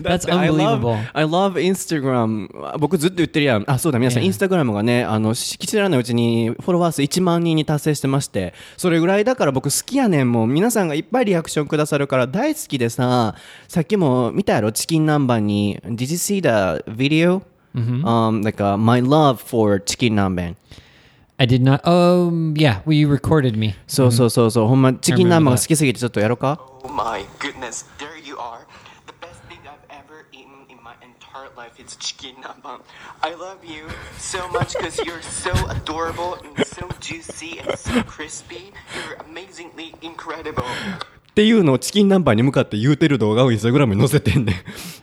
[0.00, 0.92] だって I unbelievable.
[0.94, 2.78] love, I love Instagram.
[2.78, 3.64] 僕ずっと言ってるやん。
[3.66, 10.30] あ、そうだ、皆さん.インスタグラムがね、あの、し知らないうちにフォロワー数1万人に達成してまして、それぐらいだから僕好きやねん。
[10.30, 13.34] もう皆さんがいっぱいリアクションくださるから大好きでさ、
[13.66, 15.80] さっきも見たやろ、チキン南蛮に。
[15.84, 17.42] Did you see the video?、
[17.74, 20.54] Um, like、uh, my love for チキン南蛮。
[21.37, 21.81] I did not.
[21.85, 22.81] Oh, yeah.
[22.85, 23.73] Well, you recorded me.
[23.87, 28.59] そうそうそうそう、ほんまチキン I remember 南蛮が好きすぎてちょっとやろうか Oh my goodness, there you are.
[29.07, 32.81] The best thing I've ever eaten in my entire life is chicken namban.
[33.23, 33.87] I love you
[34.19, 38.71] so much because you're so adorable and so juicy and so crispy.
[38.93, 40.65] You're amazingly incredible.
[41.36, 44.56] っていうのをチキン南蛮に向かって言うてる動画をインスタグラムに載せてんねん。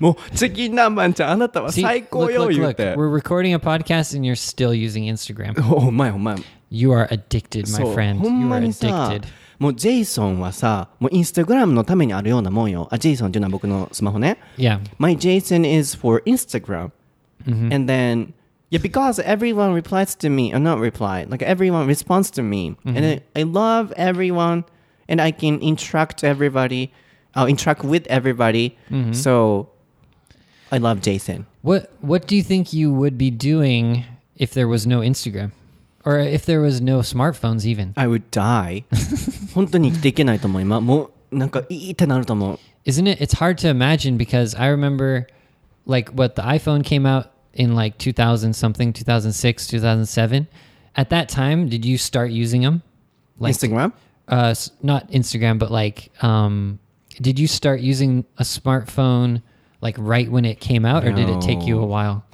[0.04, 2.74] もうチキン南蛮ちゃんあなたは See, 最高 look, よ look, 言う look.
[2.74, 2.96] て。
[2.96, 5.64] We're recording a podcast and you're still using Instagram.
[5.72, 6.38] おお前お前。
[6.72, 8.18] You are addicted, そ my う friend.
[8.18, 9.26] ほん You ま are にさ addicted.
[9.60, 14.80] もうジェイソンはさもうインスタグラムのためにあるようなもんよあジェイソンっていうのは僕のスマホね Yeah.
[14.98, 16.90] My Jason is for Instagram
[17.46, 18.34] and then
[18.72, 23.06] yeah because everyone replies to me or not reply like everyone responds to me and
[23.06, 24.66] I, I love everyone
[25.09, 26.93] and I can interact everybody
[27.35, 28.77] I'll interact with everybody
[29.13, 29.69] so
[30.71, 34.05] I love Jason What What do you think you would be doing
[34.37, 35.51] if there was no Instagram,
[36.05, 37.93] or if there was no smartphones even?
[37.97, 38.85] I would die
[39.55, 43.21] 本当に生きていけないと思う今もうなんかいいってなると思う Isn't it?
[43.23, 45.27] It's hard to imagine because I remember,
[45.87, 50.49] like, what the iPhone came out in like 2000 something, 2006, 2007.
[50.95, 52.83] At that time, did you start using them?
[53.39, 53.93] Like, Instagram
[54.34, 56.80] Uh, not Instagram, but like, um,
[57.22, 59.42] did you start using a smartphone
[59.82, 62.26] like right when it came out, or did it take you a while?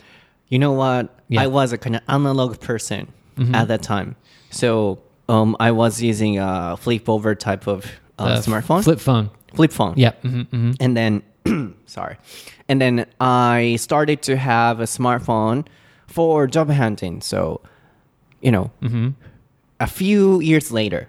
[0.48, 1.04] You know what?
[1.28, 1.42] Yeah.
[1.44, 3.12] I was a kind of analog person
[3.54, 4.16] at that time.
[4.50, 7.86] So um, I was using a flip over type of
[8.18, 9.30] uh, smartphone, flip phone.
[9.54, 9.94] flip phone.
[9.98, 10.12] Yeah.
[10.22, 11.22] hmm hmm and then
[11.86, 12.18] sorry
[12.68, 15.66] and then i started to have a smartphone
[16.06, 17.62] for job hunting so
[18.42, 19.10] you know Mm-hmm.
[19.80, 21.08] a few years later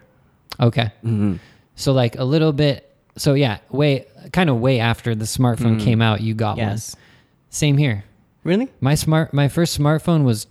[0.60, 0.92] Okay.
[1.04, 1.36] Mm-hmm.
[1.76, 2.90] So like a little bit.
[3.18, 6.66] So yeah, way kind of way after the smartphone came out, you got one.
[6.68, 6.72] Mm.
[6.72, 6.96] yes
[7.50, 8.04] Same here.
[8.44, 10.46] really My smart my first smartphone was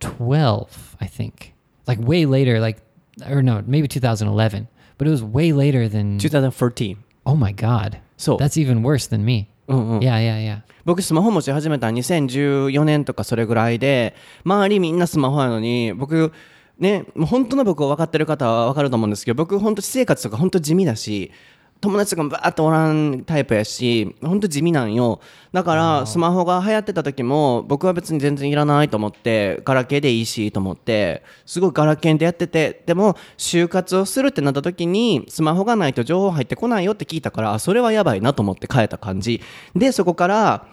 [0.00, 1.54] 2012, I think.
[1.86, 2.78] Like way later like
[3.28, 4.68] or no, maybe 2011.
[4.98, 7.98] But it was way later than 2014 Oh my god.
[8.16, 9.48] So- That's even worse than me.
[9.68, 10.62] うんうん Yeah, yeah, yeah.
[10.84, 16.32] 僕スマホ持ち始めたの2014年とかそれぐらいで周りみんなスマホやのに僕
[16.79, 21.31] ねもう本当の僕を分かってる方は分かると思うんですけど僕本当私生活とか本当地味だし
[21.79, 25.21] 友達とかもバーッとおらんタイプやし本当地味なんよ。
[25.51, 39.41] だからスマホが流行ってた時も僕は別に全然いらないと思ってガラケーでいいしと思ってすごいガラケーでやっててでも就活をするってなった時にスマホがないと情報入ってこないよって聞いたからあそれはやばいなと思って変えた感じ。
[39.75, 40.67] でそこから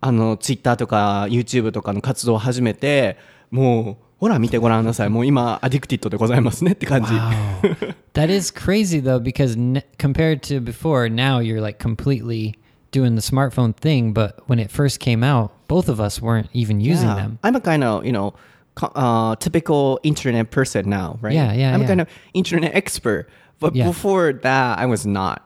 [0.00, 3.16] あのツイッターとか YouTube とかの活動を始めて
[3.50, 7.93] もうほら見てごらんなさいもう今アディクティッドでございますねって感じ Wow.
[8.13, 12.55] that is crazy though because n- compared to before, now you're like completely
[12.91, 16.79] doing the smartphone thing, but when it first came out, both of us weren't even
[16.79, 17.15] using Yeah.
[17.15, 17.39] them.
[17.43, 18.33] I'm a kind of, you know,
[18.75, 21.33] co- uh, typical internet person now, right?
[21.33, 21.85] Yeah, yeah, I'm yeah.
[21.85, 23.27] a kind of internet expert.
[23.59, 23.87] But Yeah.
[23.87, 25.41] before that, I was not.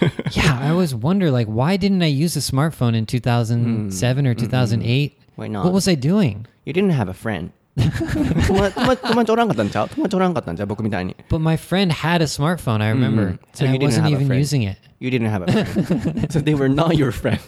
[0.31, 5.19] yeah, I always wonder like why didn't I use a smartphone in 2007 or 2008?
[5.35, 5.63] Why not?
[5.65, 6.45] What was I doing?
[6.65, 7.51] You didn't have a friend.
[7.77, 7.87] 友
[8.59, 11.15] 達友達友達おらんかったんちゃう友達おらんかったんちゃう僕みたいに。
[11.29, 13.39] But my friend had a smartphone, I remember.
[13.53, 14.39] So and you I didn't wasn't have a even friend.
[14.39, 14.77] using it.
[14.99, 16.31] You didn't have a friend.
[16.31, 17.39] so they were not your friend.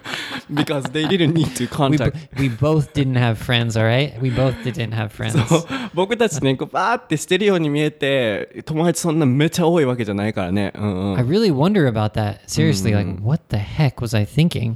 [0.53, 2.13] because they didn't need to We, contact.
[2.35, 4.19] b- we both didn't have friends, all right?
[4.21, 5.31] We both didn't have friends.
[5.47, 10.73] そう僕たちね、こうバーってしてるように見えて、友達そんなめっちゃ多いわけじゃないからね。
[10.75, 12.39] うんうん I really wonder about that.
[12.47, 14.75] Seriously, like what the heck was I thinking?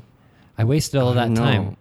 [0.58, 1.44] I wasted all I that know.
[1.44, 1.78] time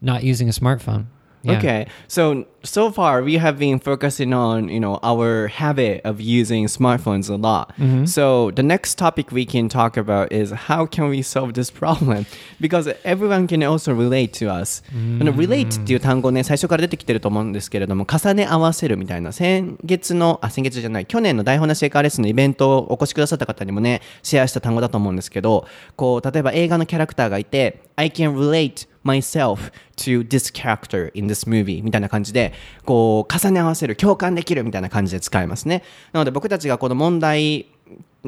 [0.00, 1.06] not using a smartphone.
[1.43, 1.57] Yeah.
[1.57, 6.67] Okay, so so far we have been focusing on you know our habit of using
[6.67, 7.73] smartphones a lot.
[8.07, 12.27] So the next topic we can talk about is how can we solve this problem?
[12.59, 14.83] Because everyone can also relate to us.
[14.91, 32.53] あの relate っていう単語ね最初から出てきてると思うんですけれども重ね合わせるみたいな先月のあ先月じゃない去年の台本なしエカーレッスンのイベントをお越しくださった方にもねシェアした単語だと思うんですけどこう例えば映画のキャラクターがいて I can relate myself to this character in this movie みたいな感じで
[32.85, 35.83] こう重ね合わせる共感できるみたいな感じで使えますね
[36.13, 37.65] なので僕たちがこの問題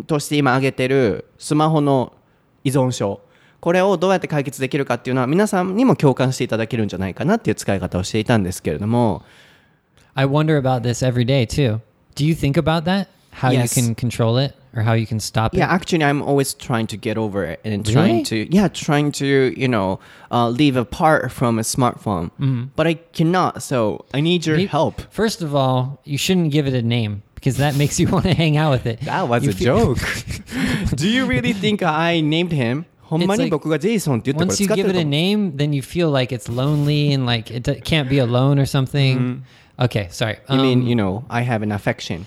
[0.07, 2.13] として今挙げてるスマホの
[2.63, 3.21] 依存症
[3.59, 9.23] これをどうやって解決できるかっていうのは皆さんにも共感していただけるんじゃないかなっていう使い方をしていたんですけれども
[10.15, 11.79] I wonder about this every day too.
[12.15, 13.07] Do you think about that?
[13.31, 13.79] How Yes.
[13.79, 14.53] you can control it?
[14.74, 15.74] or how you can stop Yeah, it?
[15.74, 17.92] actually, I'm always trying to get over it and Really?
[17.92, 19.98] trying to, yeah, trying to, you know,
[20.30, 22.30] uh, live apart from a smartphone.
[22.76, 25.02] But I cannot, so I need your Maybe- help.
[25.10, 28.34] First of all, you shouldn't give it a name because that makes you want to
[28.34, 29.00] hang out with it.
[29.02, 29.98] That was You a feel- joke.
[30.96, 32.84] Do you really think I named him?
[33.10, 35.10] ほんま It's に like- 僕がジェイソンって言ってこれ Once 使 you って give る it と a 思う
[35.10, 38.66] name, then you feel like it's lonely and like it d- can't be alone or
[38.66, 39.40] something.
[39.78, 40.38] Okay, sorry.
[40.50, 42.26] You mean, Um, you know, I have an affection.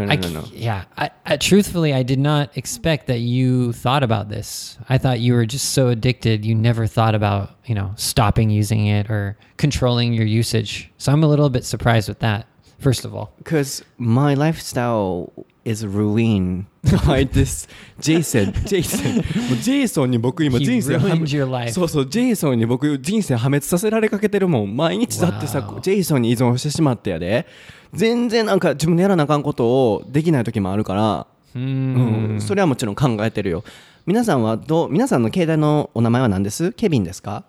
[0.00, 0.44] No, no, I no, c- no.
[0.52, 4.78] Yeah, I, I, truthfully, I did not expect that you thought about this.
[4.88, 8.86] I thought you were just so addicted, you never thought about, you know, stopping using
[8.86, 10.90] it or controlling your usage.
[10.98, 12.46] So I'm a little bit surprised with that,
[12.78, 13.32] first of all.
[13.38, 15.32] Because my lifestyle
[15.64, 16.64] is ruined
[17.06, 17.68] by this
[17.98, 18.52] Jason.
[18.64, 19.16] Jason.
[19.16, 21.72] もうジェイソンに僕今 He 人生 ruined your life.
[21.72, 24.76] そうそう、ジェイソンに僕人生破滅させられかけてるもん。
[24.76, 27.46] 毎日だってさ Wow.、ジェイソンに依存してしまってやで。
[27.92, 33.64] 全然なんか自分でやらなあかんことをできない時もあるから、うん、それはもちろん考えてるよ。
[34.06, 37.44] 皆さんはどう皆さんの携帯のお名前は何ですケビンですか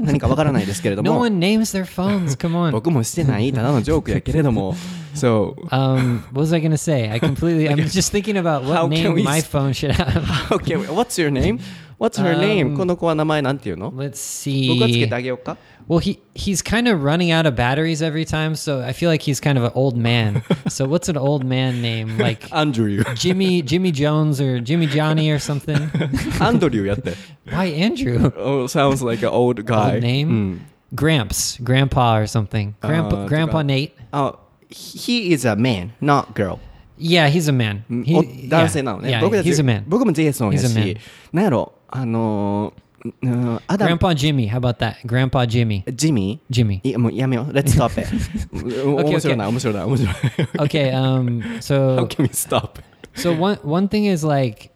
[0.00, 2.70] 何かわからないですけれど No も their phones.
[2.70, 4.74] 僕もしてないただのジョークやけれども
[5.14, 7.10] So Um, what was I going to say?
[7.10, 10.52] I completely, I'm just thinking about How what can name we my phone should have.
[10.52, 11.58] Okay, what's your name?
[11.99, 12.75] What's her name?
[12.75, 15.09] この子は名前なんていうの Let's 僕がつけ see.
[15.09, 15.57] てあげようか
[15.87, 19.21] Well, he he's kind of running out of batteries every time, so I feel like
[19.23, 20.41] he's kind of an old man.
[20.67, 22.17] so what's an old man name?
[22.17, 25.77] Like ア ンドリュー Jimmy Jimmy Jones or Jimmy Johnny or something?
[26.43, 27.13] アンドリューやって
[27.47, 28.33] Why Andrew?
[28.35, 29.93] Oh, sounds like an old guy.
[29.95, 30.27] Old name?
[30.29, 30.61] うん
[30.95, 32.73] Gramps, Grandpa or something.
[32.81, 33.91] Grandpa Uh, Grandpa to- Nate.
[34.11, 34.35] あ、
[34.69, 36.59] he is a man, not girl.
[36.97, 37.83] Yeah, he's a man.
[38.05, 39.09] He- お yeah, 男性なのね。
[39.09, 39.83] Yeah, 僕たち he's a man.
[39.87, 40.95] 僕もジェイソンや He's a し man.、
[41.33, 42.81] なんやろ、 あのー
[43.21, 44.49] うんアダム Grandpa Jimmy.
[44.49, 44.95] How about that?
[45.05, 45.83] Grandpa Jimmy.
[45.93, 46.79] ジミー Jimmy.
[46.83, 48.07] いやもうやめよう Let's stop it
[48.83, 50.15] 面白いな面白いな面白い
[50.57, 50.91] Okay.
[50.91, 51.41] Um.
[51.41, 52.79] How So can we stop?
[53.13, 54.71] so one one thing is like,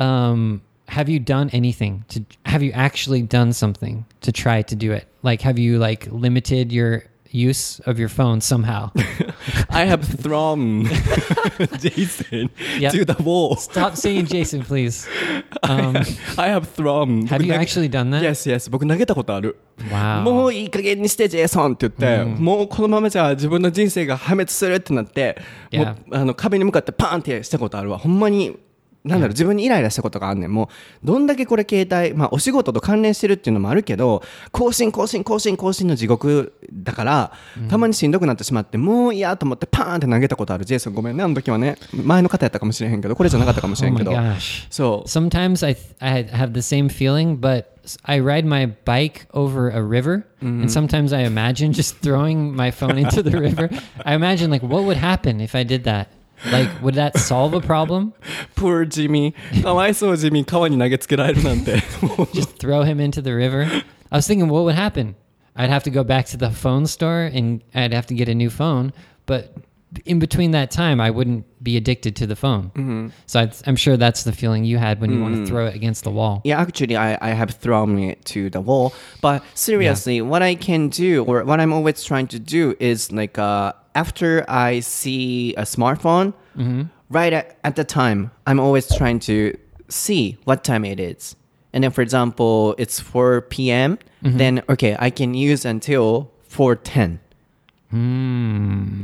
[0.00, 2.24] um, have you done anything to?
[2.46, 5.06] Have you actually done something to try to do it?
[5.22, 8.91] Like, have you like limited your use of your phone somehow?
[9.69, 10.85] I have thrown
[11.79, 12.91] Jason Yeah.
[12.91, 15.07] to the wall Stop saying Jason, please.
[15.63, 15.95] Um,
[16.37, 18.21] I have thrown have 僕 you 投げ actually done that?
[18.21, 19.57] Yes, yes 僕投げたことある
[19.89, 20.21] Wow.
[20.21, 25.35] もういい加減にしてジェイソンって言って、もうこのままじゃ自分の人生が破滅するってなって、
[25.73, 25.95] も Yeah.
[26.11, 28.55] うあの壁に向かってパーンってしたことあるわほんまに
[29.03, 30.69] なんだろう自分にイライラしたことがあんねんも
[31.03, 34.23] うどんだけこれ携帯、まあ、お仕事と関連してるっていうのもあるけど
[34.53, 37.31] 更新更新更新更新の地獄だから、
[37.69, 44.11] たまにしんどくなってしまってもう嫌と思ってパーンって投げたことあるジェイソンごめんねあの時はね前の方やったかもしれへんけどこれじゃなかったかもしれ Oh んけど.
[44.69, 47.65] そう Sometimes I I have the same feeling, but
[48.05, 52.97] I ride my bike over a river, and sometimes I imagine just throwing my phone
[52.97, 53.69] into the river.
[54.05, 56.07] I imagine like what would happen if I did that.
[56.52, 58.12] Like, would that solve a problem?
[58.54, 63.66] Poor Jimmy かわいそうジミー川に投げつけられるなんてもう Just throw him into the river?
[64.10, 65.14] I was thinking, what would happen?
[65.56, 68.34] I'd have to go back to the phone store and I'd have to get a
[68.34, 68.92] new phone,
[69.26, 69.52] but
[70.05, 72.71] in between that time, I wouldn't be addicted to the phone.
[72.75, 73.07] Mm-hmm.
[73.25, 75.47] So I'd, I'm sure that's the feeling you had when you want to mm.
[75.47, 76.41] throw it against the wall.
[76.43, 78.93] Yeah, actually, I, I have thrown it to the wall.
[79.21, 83.37] But seriously, what I can do, or what I'm always trying to do, is like
[83.37, 86.83] uh, after I see a smartphone, mm-hmm.
[87.09, 89.57] right at, at the time, I'm always trying to
[89.89, 91.35] see what time it is.
[91.73, 94.37] And then, for example, it's 4 p.m., mm-hmm.
[94.37, 97.19] then, okay, I can use until 4.10.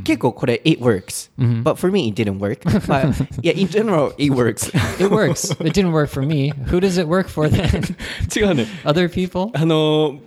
[0.04, 1.30] 結構これ it works.
[1.38, 2.60] But for me, it didn't work.
[2.86, 4.70] But yeah, in general, it works.
[4.98, 5.50] It works.
[5.60, 6.52] it didn't work for me.
[6.70, 7.96] Who does it work for then?
[8.36, 8.66] 違うね。
[8.84, 9.50] Other people?
[9.54, 10.18] あの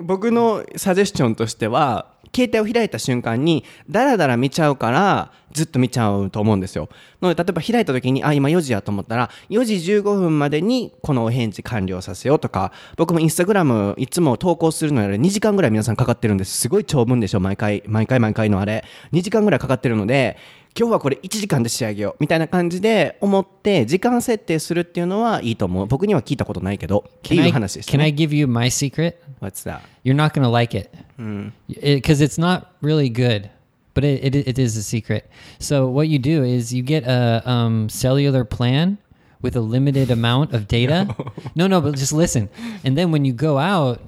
[0.00, 2.06] 僕のサジェスチョンとしては
[2.36, 6.90] 携帯を開いた瞬間にダラダラ見ちゃうからずっと見ちゃうと思うんですよ。
[7.22, 16.58] なので例えば開いた時にあ今4時やと思ったら4時15分までにこのお返事完了させようとか僕もインスタグラムいつも投稿するのやら2時間ぐらい皆さんかかってるんです。
[16.58, 18.84] すごい長文でしょ毎回毎回毎回のあれ。
[19.12, 20.36] 2時間ぐらいかかってるので
[20.78, 29.16] 今日はこれ1時間で仕上げようみたいな感じで思って時間設定するっていうのはいいと思う僕には聞いたことないけどって Can いう I, 話でした、can ね、I give you my secret?
[29.40, 29.80] What's that?
[30.04, 33.48] You're not to like it because it's not really good,
[33.94, 35.30] but it, it, it is a secret.
[35.58, 38.98] So, what you do is you get a um, cellular plan
[39.40, 41.08] with a limited amount of data.
[41.54, 42.50] no, no, but just listen.
[42.84, 44.00] And then when you go out,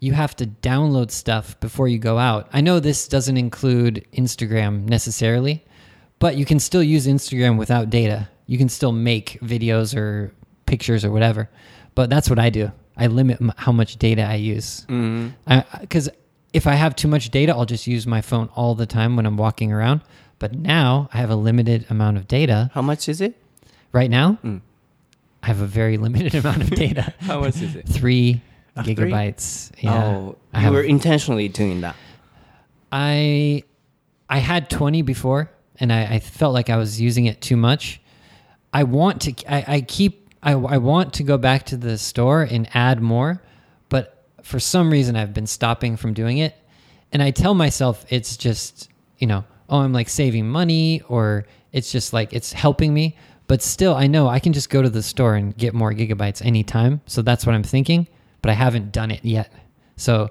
[0.00, 2.48] you have to download stuff before you go out.
[2.52, 5.64] I know this doesn't include Instagram necessarily,
[6.18, 8.28] but you can still use Instagram without data.
[8.46, 10.32] You can still make videos or
[10.66, 11.48] pictures or whatever.
[11.94, 12.72] But that's what I do.
[12.96, 14.86] I limit m- how much data I use.
[14.88, 15.58] Mm-hmm.
[15.80, 16.08] Because
[16.52, 19.26] if I have too much data, I'll just use my phone all the time when
[19.26, 20.02] I'm walking around.
[20.38, 22.70] But now I have a limited amount of data.
[22.74, 23.40] How much is it?
[23.92, 24.60] Right now, mm.
[25.42, 27.14] I have a very limited amount of data.
[27.20, 27.86] How much is it?
[27.88, 28.40] Three
[28.82, 28.94] three?
[28.94, 29.70] gigabytes.
[29.78, 29.94] Yeah.
[30.04, 31.94] Oh, I you have- were intentionally doing that.
[32.92, 33.62] I
[34.28, 35.50] I had 20 before
[35.80, 38.00] and I, I felt like I was using it too much.
[38.72, 42.42] I want to I, I keep I, I want to go back to the store
[42.42, 43.42] and add more,
[43.88, 46.54] but for some reason I've been stopping from doing it.
[47.12, 51.90] And I tell myself it's just, you know, oh I'm like saving money or it's
[51.90, 53.16] just like it's helping me.
[53.46, 56.44] But still I know I can just go to the store and get more gigabytes
[56.44, 57.00] anytime.
[57.06, 58.08] So that's what I'm thinking,
[58.42, 59.52] but I haven't done it yet.
[59.96, 60.30] So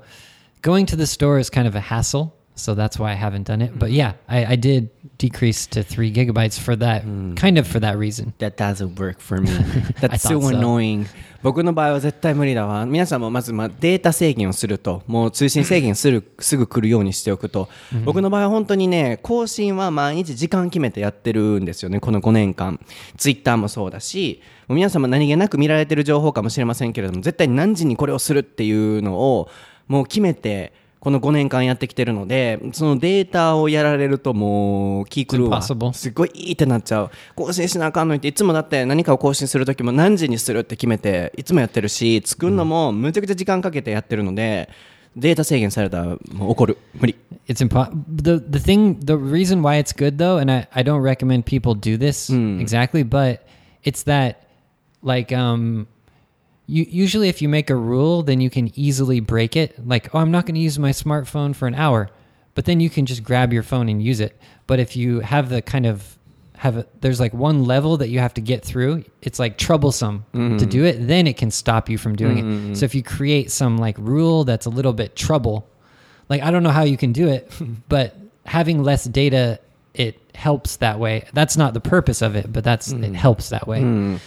[0.62, 3.64] going to the store is kind of a hassle so that's why i haven't done
[3.64, 7.04] it but yeah i, I did decrease to three gigabytes for that
[7.36, 9.50] kind of for that reason That doesn't work for me.
[10.02, 11.06] That's so annoying.
[11.42, 12.86] 僕の場合は絶対無理だわ。
[12.86, 17.70] 皆さんもまずまあデータ制限をすると、もう通信制限するすぐ来るようにしておくと、
[18.06, 22.80] 僕の場合は本当にね、更新は毎日時間決めてやってるんですよね、この5年間。
[23.18, 29.50] ツイッターもそうだし、もう皆さんも何気なく見られてる情報かもしれませんけれども、絶対何時にこれをするっていうのを、
[29.88, 30.74] もう決めて、
[31.04, 35.60] この5年間やってきてるので、そのデータをやられるともう気狂うわ。
[35.60, 35.92] It's impossible.
[35.92, 37.12] すごいいいってなっちゃう。
[37.36, 44.70] 更新しなあかんのにって、いつもだって何かを更新するときも何時にするって決めて、いつもやってるし、作るのもむちゃくちゃ時間かけてやってるので、
[45.18, 46.78] データ制限されたらもう怒る。
[46.94, 47.18] 無理。
[47.50, 51.46] it's impo- the the thing the reason why it's good though and i, I don't recommend
[51.46, 53.46] people do this exactly but
[53.84, 54.48] it's that
[55.02, 55.88] like um
[56.66, 60.20] you usually if you make a rule then you can easily break it like oh
[60.20, 62.10] i'm not going to use my smartphone for an hour
[62.56, 65.50] but then you can just grab your phone and use it but if you have
[65.50, 66.18] the kind of
[66.64, 69.04] have a, there's like one level that you have to get through.
[69.22, 70.70] It's like troublesome to mm-hmm.
[70.70, 71.08] do it.
[71.08, 72.46] Then it can stop you from doing it.
[72.46, 72.74] Mm-hmm.
[72.76, 75.68] So if you create some like rule that's a little bit trouble,
[76.30, 77.52] like I don't know how you can do it,
[77.90, 79.60] but having less data
[79.94, 81.28] it helps that way.
[81.34, 83.14] That's not the purpose of it, but that's it mm.
[83.14, 83.82] helps that way.
[83.82, 84.20] Mm.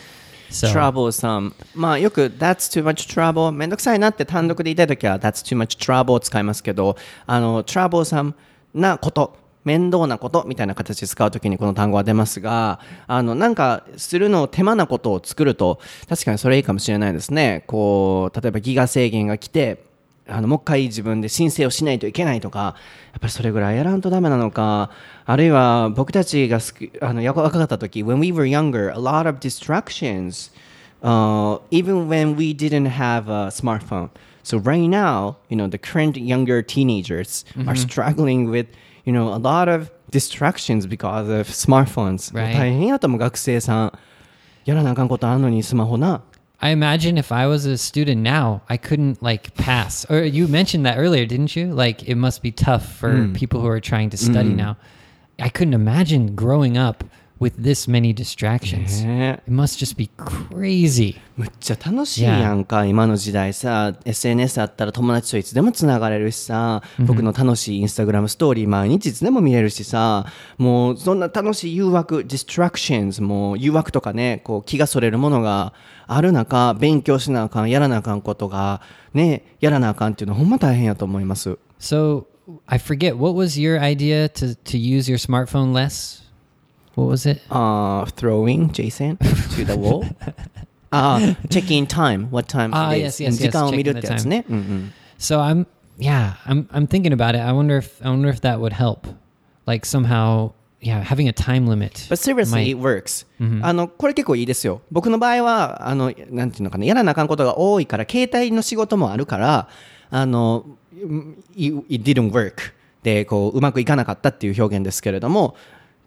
[0.51, 1.53] So troublesome.
[1.75, 3.53] まあよく that's too much trouble.
[3.53, 8.35] めんどくさいなって単独で言いたいときは that's too much trouble を使いますけどあの troublesome
[8.75, 12.79] なこと面倒なことみたいな形で使うときにこの単語は出ますが
[13.09, 17.65] あのなんかするの手間なことを作ると確かにそれいいかもしれないですね。
[17.67, 19.86] こう例えばギガ制限が来て
[20.29, 22.59] あのもう一回自分で申請をしないといけないとか
[23.13, 24.91] やっぱりそれぐらいやらんとダメなのか
[25.25, 26.59] あるいは僕たちが
[27.01, 30.51] あの若かった時 when we were younger a lot of distractions
[31.03, 34.11] uh, even when we didn't have a smartphone
[34.43, 38.67] so right now you know the current younger teenagers are struggling with
[39.05, 42.33] you know a lot of distractions because of smartphones.
[42.35, 43.99] 大変やと思う学生さん
[44.65, 46.23] やらなあかんことあんのにスマホな
[46.61, 50.09] I imagine if I was a student now, I couldn't like pass.
[50.11, 51.73] Or you mentioned that earlier, didn't you?
[51.73, 53.33] Like it must be tough for hmm.
[53.35, 54.57] people who are trying to study hmm.
[54.57, 54.77] now.
[55.39, 57.05] I couldn't imagine growing up
[57.41, 59.05] with this many distractions.
[59.05, 61.17] ね It must just be crazy.
[61.37, 70.27] むっちゃ楽しいやんか、今の時代さ SNS あったら友達といつでもつながれるしさ、僕の楽しいインスタグラムストーリー毎日いつでも見れるしさ
[70.59, 75.75] もうそんな楽しい誘惑 distractions もう誘惑とかねこう気がそれるものが
[76.07, 78.81] ある中勉強しなあかんやらなあかんことが
[79.13, 82.27] ねやらなあかんっていうのはほんま大変やと思います So
[82.67, 86.26] I forget what was your idea to to use your smartphone less?
[86.97, 87.43] What was it?
[87.51, 90.05] uh, throwing Jason to the wall
[90.91, 91.19] ああ
[91.49, 95.41] checking time what time Ah, it is yes, yes, yes, 時間を見るってや checking つ the ね、うんうん、So
[95.41, 95.67] I'm
[95.99, 97.43] yeah, I'm I'm thinking about it.
[97.43, 99.07] I wonder if I wonder if that would help.
[99.67, 102.07] Like somehow, yeah, having a time limit.
[102.09, 103.27] But seriously, it works.
[103.63, 104.83] あの、これ結構いいですよ。
[104.91, 109.69] 僕の場合は、あの、なんていうのかな、やらなあかんことが多いから、携帯の仕事もあるから、
[110.11, 110.65] あの、
[111.57, 112.73] it, it didn't work.
[113.03, 115.57] で、こう、うまくいかなかったっていう表現ですけれども、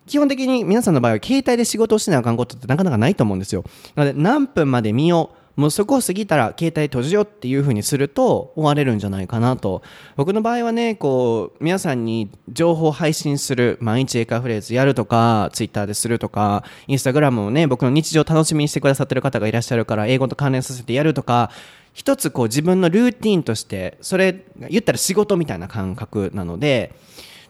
[0.09, 3.63] 基本的に皆さんの場合は携帯で仕事をしなあかんことってなかなかないと思うんですよ。
[3.95, 5.39] なので、何分まで見よう。
[5.61, 9.83] もうそこを過ぎたら携帯閉じようっていうふうにすると終われるんじゃないかなと。
[10.15, 21.51] 僕の場合はね、こう、皆さんに情報を配信する、毎日英会話フレーズやるとか、ツイッターでするとか、インスタグラムをね、僕の日常を楽しみにしてくださってる方がいらっしゃるから、英語と関連させてやるとか、
[21.93, 26.95] 一つこう自分のルーティンとして、それ、言ったら仕事みたいな感覚なので、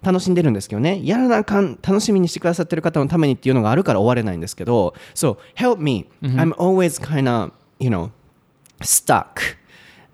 [0.02, 6.06] 楽しんでるんですけどね、やらなあかん、楽しみにしてくださってる方のためにっていうのがあるから終われないんですけど、So, help me.
[6.22, 8.10] I'm always kind of, you know,
[8.82, 9.56] stuck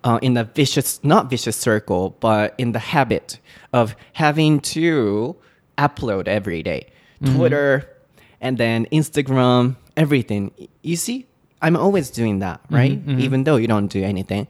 [0.03, 3.39] uh, in a vicious, not vicious circle, but in the habit
[3.73, 5.37] of having to
[5.77, 6.87] upload every day.
[7.23, 7.87] Twitter
[8.41, 10.53] and then Instagram, everything.
[10.83, 11.27] You see?
[11.65, 12.99] I'm always doing that, right?
[13.07, 14.47] Even though you don't do anything.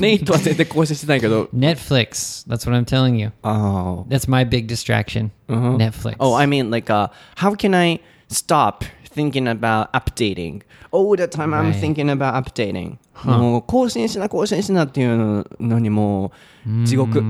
[0.00, 1.48] ネイトは全然更新してないけど。
[1.54, 2.48] Netflix.
[2.48, 3.32] That's what I'm telling you.
[3.42, 4.06] Oh.
[4.08, 5.30] That's my big distraction.
[5.48, 6.16] Netflix.
[6.20, 8.82] Oh, I mean, like, uh, how can I stop
[9.14, 10.62] thinking about updating?
[10.90, 11.78] All the time I'm Right.
[11.78, 12.96] thinking about updating.
[13.24, 16.32] もう更新しな、更新しなっていうのにも
[16.66, 17.22] う地獄。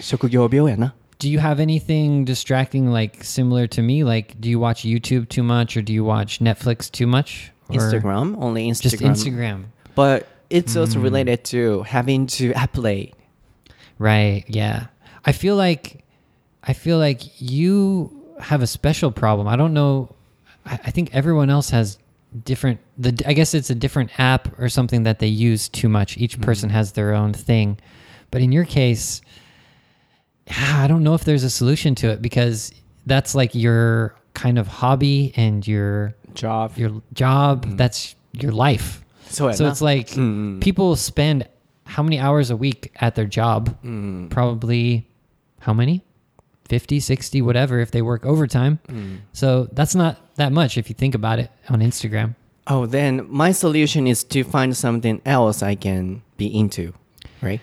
[0.00, 0.94] 職業病やな。
[1.23, 4.03] Do you have anything distracting like similar to me?
[4.03, 7.49] Like, do you watch YouTube too much, or do you watch Netflix too much?
[7.69, 8.81] Or Instagram, only Instagram.
[8.81, 9.63] Just Instagram.
[9.95, 11.03] But it's also hmm.
[11.05, 13.13] related to having to upload.
[13.97, 14.43] Right.
[14.49, 14.87] Yeah.
[15.23, 16.03] I feel like
[16.61, 19.47] I feel like you have a special problem.
[19.47, 20.13] I don't know.
[20.65, 21.99] I, I think everyone else has
[22.43, 22.81] different.
[22.97, 26.17] The I guess it's a different app or something that they use too much.
[26.17, 26.41] Each hmm.
[26.41, 27.79] person has their own thing,
[28.29, 29.21] but in your case,
[30.49, 32.71] I don't know if there's a solution to it because
[33.05, 36.77] that's like your kind of hobby and your Job.
[36.77, 37.65] your job.
[37.65, 37.77] Mm-hmm.
[37.77, 39.03] That's your life.
[39.29, 40.59] So, So it's like mm-hmm.
[40.59, 41.47] people spend
[41.85, 43.69] how many hours a week at their job?
[43.69, 44.27] Mm-hmm.
[44.27, 45.07] Probably
[45.59, 46.03] how many?
[46.69, 48.79] 50, 60, whatever if they work overtime.
[49.33, 52.35] So that's not that much if you think about it on Instagram.
[52.67, 56.93] Oh, then my solution is to find something else I can be into,
[57.41, 57.59] right?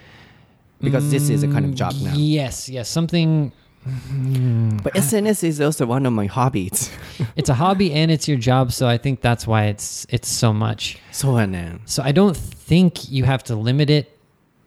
[0.81, 2.13] because mm, this is a kind of job now.
[2.15, 3.53] Yes, yes, something.
[4.83, 6.91] But SNS is also one of my hobbies.
[7.37, 10.53] it's a hobby and it's your job, so I think that's why it's it's so
[10.53, 10.99] much.
[11.13, 11.37] So
[11.85, 14.19] So I don't think you have to limit it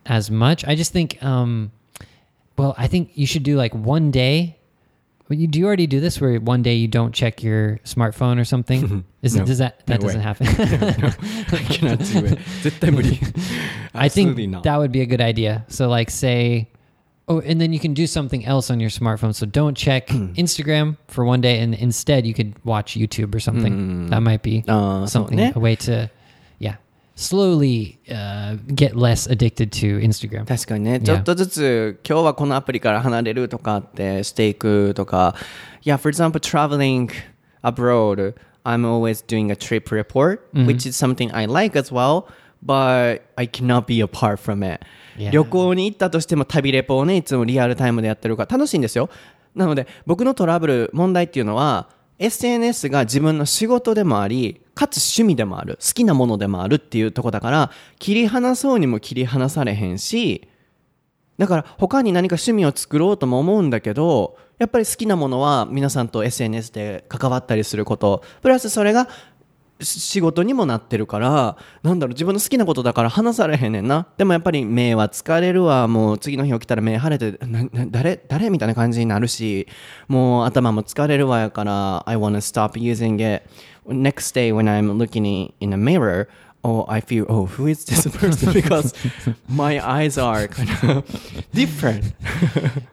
[0.05, 0.65] as much.
[0.65, 1.71] I just think, um,
[2.57, 4.57] well, I think you should do like one day
[5.29, 8.39] well, you, do you already do this where one day you don't check your smartphone
[8.39, 9.05] or something?
[9.21, 10.23] Is no, does that that no doesn't way.
[10.23, 10.45] happen?
[11.01, 11.07] no,
[11.57, 13.89] I cannot do it.
[13.93, 14.63] I think not.
[14.63, 15.65] that would be a good idea.
[15.69, 16.69] So like say
[17.27, 19.33] Oh, and then you can do something else on your smartphone.
[19.33, 23.73] So don't check Instagram for one day, and instead you could watch YouTube or something.
[23.73, 24.09] Mm.
[24.09, 26.11] That might be uh, something a way to
[27.15, 30.45] slowly uh, get less addicted to Instagram.
[30.45, 35.35] 確かにね、ちょっとずつ今日はこのアプリから離れるとかってしていくとか、
[35.83, 37.09] Yeah, for example, traveling
[37.61, 38.33] abroad,
[38.63, 42.25] I'm always doing a trip report, which is something I like as well,
[42.65, 44.81] but I cannot be apart from it.
[45.17, 45.31] Yeah.
[45.31, 49.09] 旅行に行ったとしても旅レポをね、いつもリアルタイムでやってるから楽しいんですよ。
[49.53, 51.89] なので、僕のトラブル、問題っていうのは、
[52.23, 60.47] SNS が自分の仕事でもあり、かつ趣味でもある、好きなものでもあるっていうとこだから、切り離そうにも切り離されへんし、
[61.37, 69.09] だから他に何か趣味を作ろうとも思うんだけど、やっぱり好きなものは皆さんと SNS で関わったりすること、プラスそれが
[69.83, 74.07] 仕事にもなってるから、なんだろう、自分の好きなことだから話されへんねんな。
[74.17, 77.39] でもやっぱり目は疲れるわ、もう次の日起きたら目腫れて、
[77.89, 79.67] 誰誰みたいな感じになるし、
[80.07, 83.43] もう頭も疲れるわやから、I wanna stop using it.
[83.85, 86.27] Next day when I'm looking in, in a mirror,
[86.63, 88.53] oh, I feel, oh, who is this person?
[88.53, 88.93] Because
[89.49, 92.13] my eyes are kind of different.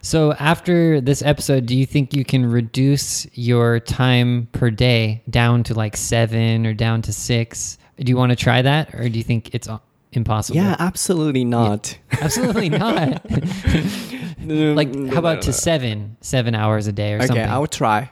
[0.03, 5.63] So after this episode, do you think you can reduce your time per day down
[5.65, 7.79] to like seven or down to six?
[7.99, 9.69] Do you want to try that, or do you think it's
[10.13, 10.57] impossible?
[10.57, 11.99] yeah, absolutely not.
[12.21, 13.23] absolutely not.
[14.47, 17.49] like, how about to seven, seven hours a day or Okay, something?
[17.49, 18.11] I'll try.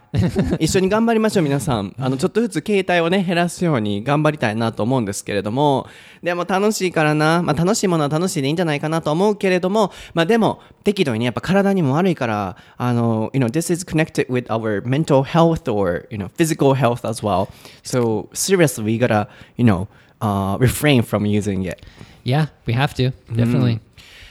[0.59, 1.95] 一緒に頑張りましょう、皆さん。
[1.99, 5.87] あの、ちょっとずつ携帯をね、減らすように頑張りたいなと思うんですけれども、
[6.23, 17.49] でも楽しいからな、まあ楽しいものは楽しいでいいんじゃないかなと思うけれども、まあでも、適度にね、やっぱ体にも悪いから、あの、you know, this is connected with our mental health or, you know, physical health as well.
[17.83, 19.89] So, seriously, we gotta, you know,
[20.21, 21.85] uh, refrain from using it.
[22.25, 23.81] yeah, we have to definitely.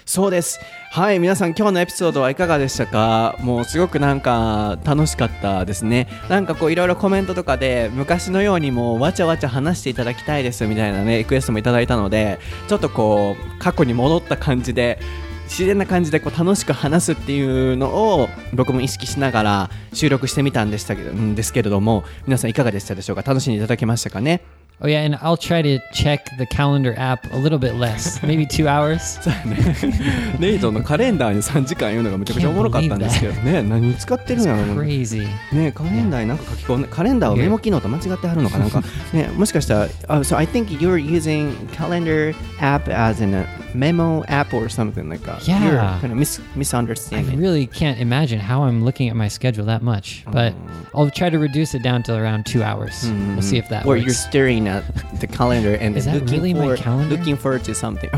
[0.06, 0.58] そうです。
[0.92, 3.36] はい、皆さん今日のエピソードはいかがでしたか？
[3.42, 6.08] もうすごくなんか楽しかったですね。
[6.30, 14.98] なんかこういろいろコメントとかで昔のようにもうわちゃわちゃ話していただきたいですみたいなね、リクエストもいただいたので、ちょっとこう過去に戻った感じで、
[15.44, 23.24] 自然な感じでこう楽しく話すっていうのを僕も意識しながら収録してみたんでしたけどんですけれども皆さんいかがでしたでしょうか？
[23.24, 24.42] 楽しんでいただけましたかね？
[24.80, 28.67] Oh yeah, and I'll try to check the calendar app a little bit less, maybe two
[28.67, 29.17] hours.
[30.39, 34.59] ネイトのカレンダーに3時間言うのがめちゃくちゃおもろかったんですけどね、何使ってるんやろ。
[34.75, 35.28] Crazy。
[35.51, 38.84] ね、カレンダーになんか書き込んで、カレンダーをメモ機能と間違ってはるのかなんか。
[39.13, 45.23] ね、もしかしたら、uh, so I think you're using calendar app as in a memo app or something like
[45.25, 45.47] that.
[45.47, 45.63] Yeah.
[45.63, 47.34] You're kind of mis misunderstanding.
[47.34, 50.53] I really can't imagine how I'm looking at my schedule that much, but
[50.93, 51.01] oh.
[51.01, 53.03] I'll try to reduce it down to around two hours.
[53.03, 53.39] We'll mm-hmm.
[53.41, 53.86] see if that.
[53.86, 54.05] Or works.
[54.05, 54.84] you're staring at
[55.20, 57.15] the calendar and Is looking really my for calendar?
[57.18, 58.09] looking forward to something.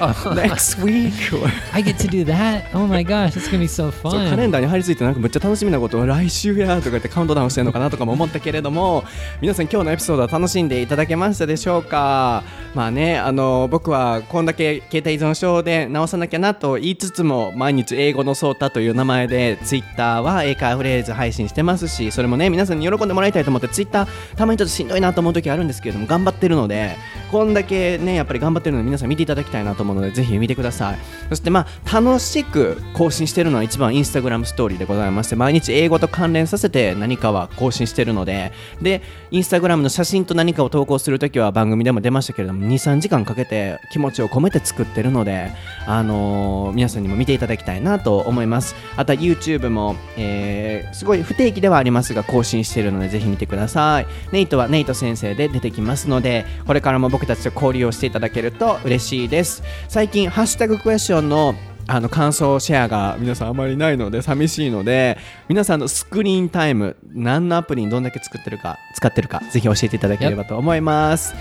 [0.00, 1.12] Oh, next week.
[1.72, 2.64] I get to do that?
[2.74, 4.48] Oh my gosh, it's gonna be so そうカレ fun.
[4.48, 9.04] ンダーに貼り付いてなんかめっちゃ楽しみなことを来週やとか言ってカウントダウンしてるのかなとかも思ったけれども
[9.40, 12.42] 皆さん今日のエピソードは楽しんでいただけましたでしょうか？
[12.74, 26.96] まあねあの僕はこんだけ携帯依存症で直さなきゃなと言いつつも毎日英語のソータという名前でツイッターは英会話フレーズ配信してますしそれもね皆さんに喜んでもらいたいと思ってツイッターたまにちょっとしんどいなと思う時あるんですですけれども頑張ってるので
[27.30, 30.98] こんだけねやっぱり頑張ってるので皆さん見ていただきたいなと思うのでぜひ見てください。
[31.28, 45.52] そしてまあ楽しく更新してるのは一番インスタグラムストーリーでございまして毎日英語と関連させて何かは更新してるのででインスタグラムの写真と何かを投稿するときは番組でも出ましたけれども23時間かけて気持ちを込めて作ってるので
[45.86, 48.74] あのー皆さんにも見ていただきたいなと思います。
[48.96, 54.06] あとは YouTube も、えーすごい不定期ではありますが更新してるのでぜひ見てください。
[54.32, 59.62] ネイトはネイト先生で出てきますのでこれからも僕たちと交流をしていただけると嬉しいです。
[59.88, 61.54] 最近ハッシュタグクエスチョンの
[61.88, 71.34] あの感想シェアが皆さんあまりないので寂しいので皆さんのスクリーンタイム何のアプリにどんだけ作ってるか使ってるかぜひ教えていただければと思います。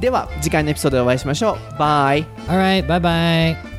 [0.00, 1.78] では次回のエピソードでお会いしましょう。
[1.78, 2.26] バイ。
[2.48, 3.75] All right, bye bye.